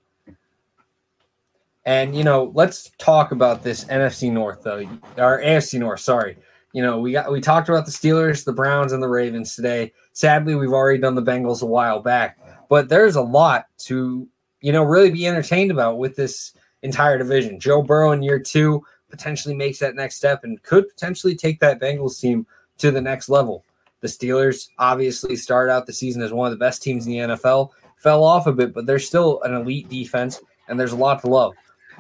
[1.85, 6.01] And you know, let's talk about this NFC North though, or AFC North.
[6.01, 6.37] Sorry,
[6.73, 9.93] you know, we got we talked about the Steelers, the Browns, and the Ravens today.
[10.13, 12.39] Sadly, we've already done the Bengals a while back.
[12.71, 14.27] But there's a lot to,
[14.63, 17.61] you know, really be entertained about with this entire division.
[17.61, 21.81] Joe Burrow in year two potentially makes that next step and could potentially take that
[21.81, 22.47] Bengals team
[22.79, 23.65] to the next level.
[24.01, 27.19] The Steelers obviously started out the season as one of the best teams in the
[27.19, 31.21] NFL, fell off a bit, but they're still an elite defense, and there's a lot
[31.23, 31.55] to love.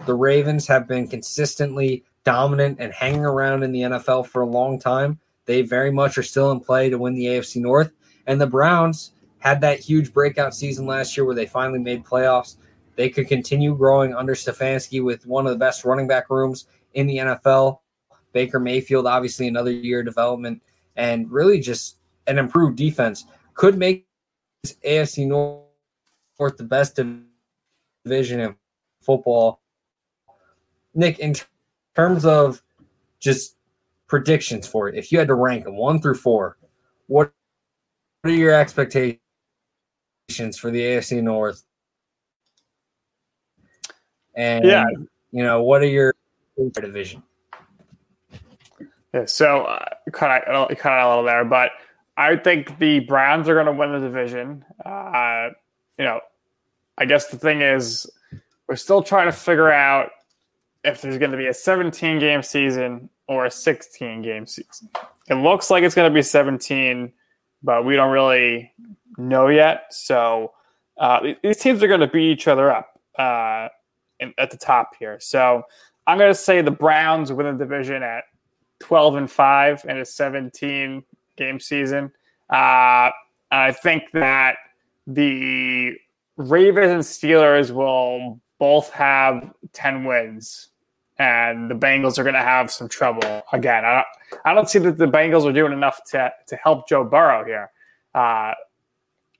[0.06, 4.78] The Ravens have been consistently dominant and hanging around in the NFL for a long
[4.78, 5.18] time.
[5.44, 7.92] They very much are still in play to win the AFC North.
[8.26, 12.56] And the Browns had that huge breakout season last year where they finally made playoffs.
[12.96, 17.06] They could continue growing under Stefanski with one of the best running back rooms in
[17.06, 17.80] the NFL.
[18.32, 20.62] Baker Mayfield, obviously, another year of development,
[20.96, 23.24] and really just an improved defense
[23.54, 24.06] could make
[24.62, 26.98] this AFC North the best
[28.04, 28.54] division in
[29.00, 29.60] football.
[30.94, 31.34] Nick, in
[31.96, 32.62] terms of
[33.18, 33.56] just
[34.06, 36.56] predictions for it, if you had to rank them one through four,
[37.06, 37.32] what
[38.24, 39.20] are your expectations
[40.30, 41.64] for the AFC North.
[44.34, 44.84] And yeah,
[45.32, 46.14] you know, what are your
[46.74, 47.22] division?
[49.12, 51.72] Yeah, so uh, cut out, cut out a little there, but
[52.16, 54.64] I think the Browns are going to win the division.
[54.84, 55.50] Uh,
[55.98, 56.20] you know,
[56.96, 58.08] I guess the thing is,
[58.68, 60.10] we're still trying to figure out
[60.84, 64.90] if there's going to be a 17 game season or a 16 game season.
[65.28, 67.12] It looks like it's going to be 17,
[67.62, 68.72] but we don't really
[69.28, 69.86] know yet.
[69.90, 70.52] So
[70.98, 73.68] uh, these teams are going to beat each other up uh,
[74.20, 75.18] in, at the top here.
[75.20, 75.62] So
[76.06, 78.24] I'm going to say the Browns win the division at
[78.80, 81.02] 12 and 5 in a 17
[81.36, 82.12] game season.
[82.50, 83.10] Uh,
[83.50, 84.56] I think that
[85.06, 85.94] the
[86.36, 90.68] Ravens and Steelers will both have 10 wins
[91.18, 93.84] and the Bengals are going to have some trouble again.
[93.84, 97.04] I don't, I don't see that the Bengals are doing enough to, to help Joe
[97.04, 97.70] Burrow here.
[98.14, 98.54] Uh,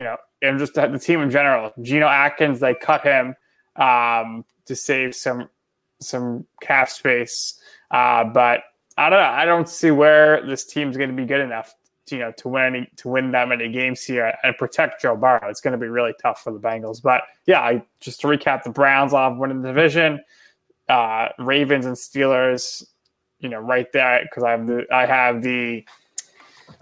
[0.01, 1.73] you know, and just the, the team in general.
[1.83, 3.35] Geno Atkins, they cut him
[3.77, 5.49] um, to save some
[6.01, 8.63] some cap space, uh, but
[8.97, 9.27] I don't know.
[9.27, 11.75] I don't see where this team's going to be good enough,
[12.07, 15.15] to, you know, to win any, to win that many games here and protect Joe
[15.15, 15.49] Burrow.
[15.49, 17.03] It's going to be really tough for the Bengals.
[17.03, 20.21] But yeah, I, just to recap, the Browns off winning the division
[20.91, 22.85] uh, Ravens and Steelers,
[23.39, 25.85] you know, right there because I have the I have the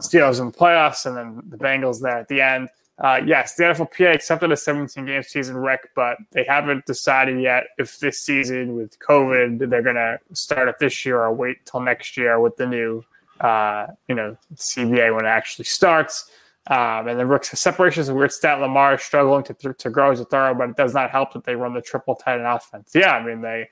[0.00, 2.70] Steelers in the playoffs and then the Bengals there at the end.
[2.99, 7.68] Uh, yes, the NFLPA accepted a 17 game season, Rick, but they haven't decided yet
[7.78, 11.80] if this season with COVID they're going to start it this year or wait till
[11.80, 13.05] next year with the new,
[13.40, 16.28] uh, you know, CBA when it actually starts.
[16.66, 18.61] Um, and Rick's separation is a weird stat.
[18.61, 21.44] Lamar is struggling to, to grow as a thrower, but it does not help that
[21.44, 22.90] they run the triple tight end offense.
[22.94, 23.68] Yeah, I mean they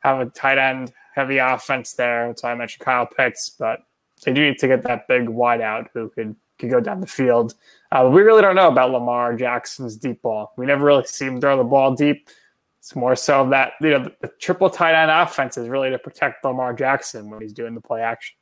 [0.00, 2.34] have a tight end heavy offense there.
[2.36, 3.80] So I mentioned Kyle Pitts, but
[4.24, 7.54] they do need to get that big wideout who could could go down the field.
[7.94, 10.52] Uh, we really don't know about Lamar Jackson's deep ball.
[10.56, 12.28] We never really see him throw the ball deep.
[12.80, 15.98] It's more so that you know the, the triple tight end offense is really to
[15.98, 18.36] protect Lamar Jackson when he's doing the play action.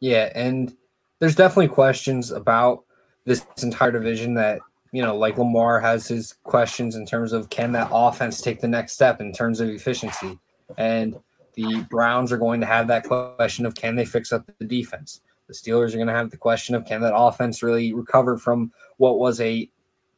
[0.00, 0.76] Yeah, and
[1.20, 2.84] there's definitely questions about
[3.24, 4.58] this entire division that
[4.92, 8.68] you know, like Lamar has his questions in terms of can that offense take the
[8.68, 10.38] next step in terms of efficiency.
[10.76, 11.16] And
[11.54, 15.20] the Browns are going to have that question of can they fix up the defense?
[15.48, 18.72] The Steelers are going to have the question of can that offense really recover from
[18.98, 19.68] what was a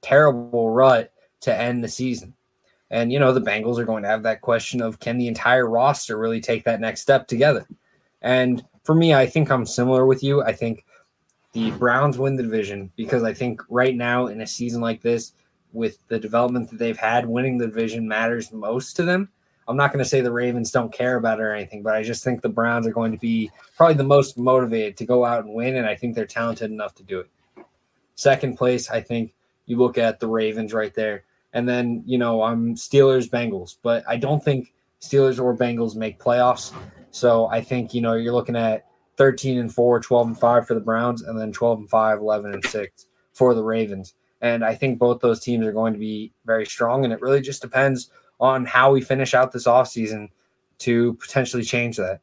[0.02, 1.12] terrible rut
[1.42, 2.34] to end the season?
[2.90, 5.68] And, you know, the Bengals are going to have that question of can the entire
[5.68, 7.66] roster really take that next step together?
[8.20, 10.42] And for me, I think I'm similar with you.
[10.42, 10.84] I think
[11.52, 15.32] the Browns win the division because I think right now in a season like this,
[15.72, 19.28] with the development that they've had, winning the division matters most to them.
[19.70, 22.02] I'm not going to say the Ravens don't care about it or anything, but I
[22.02, 25.44] just think the Browns are going to be probably the most motivated to go out
[25.44, 27.30] and win, and I think they're talented enough to do it.
[28.16, 29.32] Second place, I think
[29.66, 34.02] you look at the Ravens right there, and then you know I'm Steelers Bengals, but
[34.08, 36.74] I don't think Steelers or Bengals make playoffs.
[37.12, 38.86] So I think you know you're looking at
[39.18, 42.54] 13 and 4, 12 and 5 for the Browns, and then 12 and 5, 11
[42.54, 44.14] and 6 for the Ravens.
[44.40, 47.40] And I think both those teams are going to be very strong, and it really
[47.40, 48.10] just depends
[48.40, 50.28] on how we finish out this offseason
[50.78, 52.20] to potentially change that.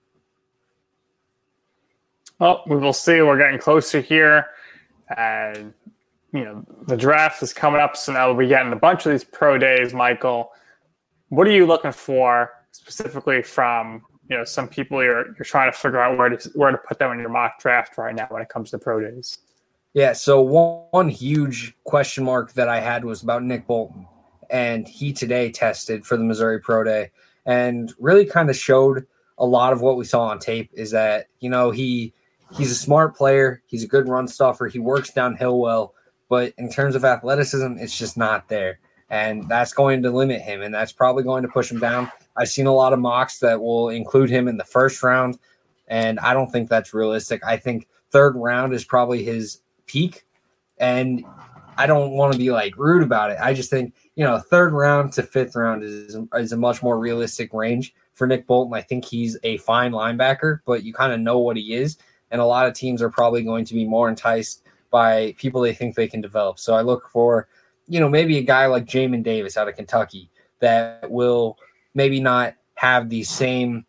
[2.39, 3.21] Well, we will see.
[3.21, 4.47] We're getting closer here.
[5.15, 5.73] And,
[6.33, 7.95] you know, the draft is coming up.
[7.95, 10.51] So now we'll be getting a bunch of these pro days, Michael.
[11.29, 15.77] What are you looking for specifically from, you know, some people you're, you're trying to
[15.77, 18.41] figure out where to, where to put them in your mock draft right now when
[18.41, 19.39] it comes to pro days?
[19.93, 20.13] Yeah.
[20.13, 24.07] So one, one huge question mark that I had was about Nick Bolton
[24.49, 27.11] and he today tested for the Missouri Pro Day
[27.45, 31.27] and really kind of showed a lot of what we saw on tape is that
[31.39, 32.13] you know he
[32.53, 35.93] he's a smart player, he's a good run stuffer, he works downhill well,
[36.29, 38.79] but in terms of athleticism, it's just not there.
[39.09, 42.11] And that's going to limit him, and that's probably going to push him down.
[42.35, 45.39] I've seen a lot of mocks that will include him in the first round,
[45.87, 47.41] and I don't think that's realistic.
[47.45, 50.25] I think third round is probably his peak,
[50.77, 51.23] and
[51.77, 53.37] I don't want to be like rude about it.
[53.41, 56.99] I just think you know, third round to fifth round is is a much more
[56.99, 58.73] realistic range for Nick Bolton.
[58.73, 61.97] I think he's a fine linebacker, but you kind of know what he is,
[62.31, 65.73] and a lot of teams are probably going to be more enticed by people they
[65.73, 66.57] think they can develop.
[66.57, 67.47] So I look for,
[67.87, 71.59] you know, maybe a guy like Jamin Davis out of Kentucky that will
[71.93, 73.85] maybe not have the same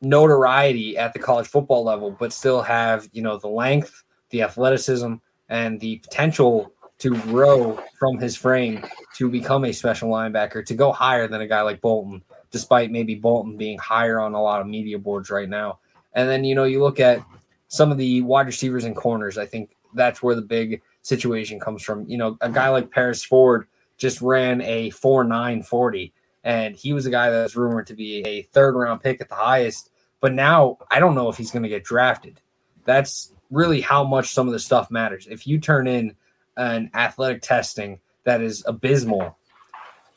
[0.00, 5.14] notoriety at the college football level, but still have, you know, the length, the athleticism,
[5.52, 8.82] and the potential to grow from his frame
[9.14, 13.14] to become a special linebacker to go higher than a guy like Bolton, despite maybe
[13.14, 15.78] Bolton being higher on a lot of media boards right now.
[16.14, 17.22] And then, you know, you look at
[17.68, 21.82] some of the wide receivers and corners, I think that's where the big situation comes
[21.82, 22.08] from.
[22.08, 23.66] You know, a guy like Paris Ford
[23.98, 27.94] just ran a 4 9 40, and he was a guy that was rumored to
[27.94, 29.90] be a third round pick at the highest.
[30.20, 32.40] But now I don't know if he's going to get drafted.
[32.86, 35.28] That's really how much some of the stuff matters.
[35.30, 36.16] If you turn in
[36.56, 39.36] an athletic testing that is abysmal,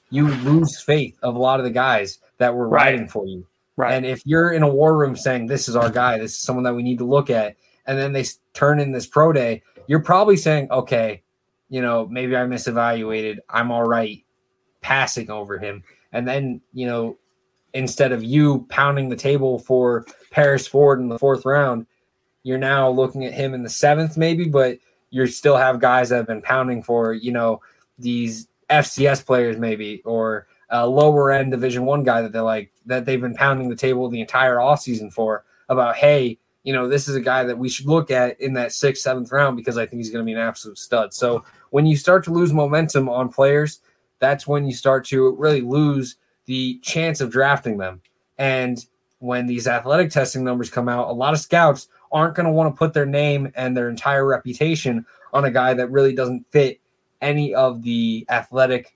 [0.10, 2.86] you lose faith of a lot of the guys that were Right.
[2.86, 3.46] riding for you.
[3.78, 3.94] Right.
[3.94, 6.64] And if you're in a war room saying this is our guy, this is someone
[6.64, 7.56] that we need to look at,
[7.86, 11.22] and then they turn in this pro day, you're probably saying, okay,
[11.70, 13.40] you know, maybe I misevaluated.
[13.50, 14.24] I'm all right
[14.82, 15.84] passing over him.
[16.14, 17.18] And then, you know,
[17.74, 21.86] instead of you pounding the table for Paris Ford in the fourth round,
[22.46, 24.78] you're now looking at him in the seventh, maybe, but
[25.10, 27.60] you still have guys that have been pounding for, you know,
[27.98, 33.04] these FCS players, maybe, or a lower end division one guy that they're like that
[33.04, 37.16] they've been pounding the table the entire offseason for about, hey, you know, this is
[37.16, 40.00] a guy that we should look at in that sixth, seventh round because I think
[40.00, 41.16] he's going to be an absolute stud.
[41.16, 43.80] So when you start to lose momentum on players,
[44.20, 48.02] that's when you start to really lose the chance of drafting them.
[48.38, 48.86] And
[49.18, 52.74] when these athletic testing numbers come out, a lot of scouts aren't going to want
[52.74, 56.80] to put their name and their entire reputation on a guy that really doesn't fit
[57.22, 58.96] any of the athletic,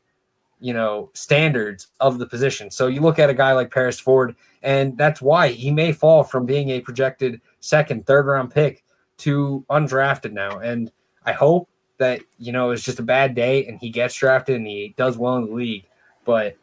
[0.61, 2.71] you know, standards of the position.
[2.71, 6.23] So you look at a guy like Paris Ford, and that's why he may fall
[6.23, 8.85] from being a projected second, third round pick
[9.17, 10.59] to undrafted now.
[10.59, 10.89] And
[11.25, 11.67] I hope
[11.97, 15.17] that, you know, it's just a bad day and he gets drafted and he does
[15.17, 15.85] well in the league.
[16.23, 16.55] But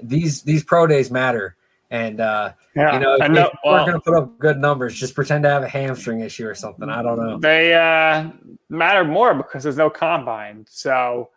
[0.00, 1.56] these these pro days matter.
[1.90, 2.94] And uh yeah.
[2.94, 3.46] you know, if, know.
[3.46, 6.20] if we're well, going to put up good numbers, just pretend to have a hamstring
[6.20, 6.88] issue or something.
[6.88, 7.38] I don't know.
[7.38, 8.30] they uh,
[8.68, 10.64] matter more because there's no combine.
[10.68, 11.30] So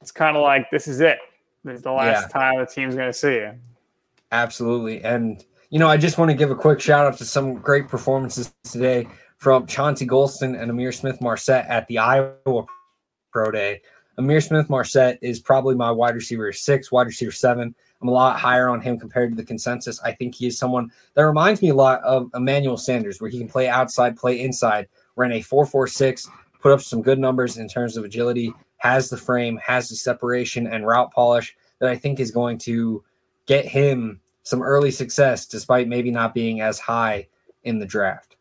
[0.00, 1.18] it's kind of like this is it.
[1.64, 2.28] This is the last Yeah.
[2.28, 3.52] time the team's going to see you.
[4.30, 5.02] Absolutely.
[5.02, 7.88] And, you know, I just want to give a quick shout out to some great
[7.88, 12.66] performances today from Chauncey Golston and Ihmir Smith Marsette at the Iowa
[13.32, 13.82] Pro Day.
[14.18, 17.74] Ihmir Smith Marsette is probably my wide receiver six, wide receiver seven.
[18.00, 20.00] I'm a lot higher on him compared to the consensus.
[20.02, 23.38] I think he is someone that reminds me a lot of Emmanuel Sanders, where he
[23.38, 26.28] can play outside, play inside, ran a 4.46,
[26.60, 30.66] put up some good numbers in terms of agility, has the frame, has the separation
[30.68, 33.02] and route polish that I think is going to
[33.46, 37.26] get him some early success despite maybe not being as high
[37.64, 38.36] in the draft.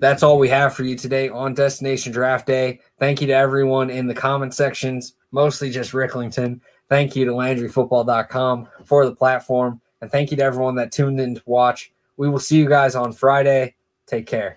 [0.00, 2.80] That's all we have for you today on Destination Draft Day.
[2.98, 6.60] Thank you to everyone in the comment sections, mostly just Ricklington.
[6.88, 9.78] Thank you to LandryFootball.com for the platform.
[10.00, 11.92] And thank you to everyone that tuned in to watch.
[12.16, 13.74] We will see you guys on Friday.
[14.06, 14.56] Take care.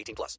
[0.00, 0.38] 18 plus.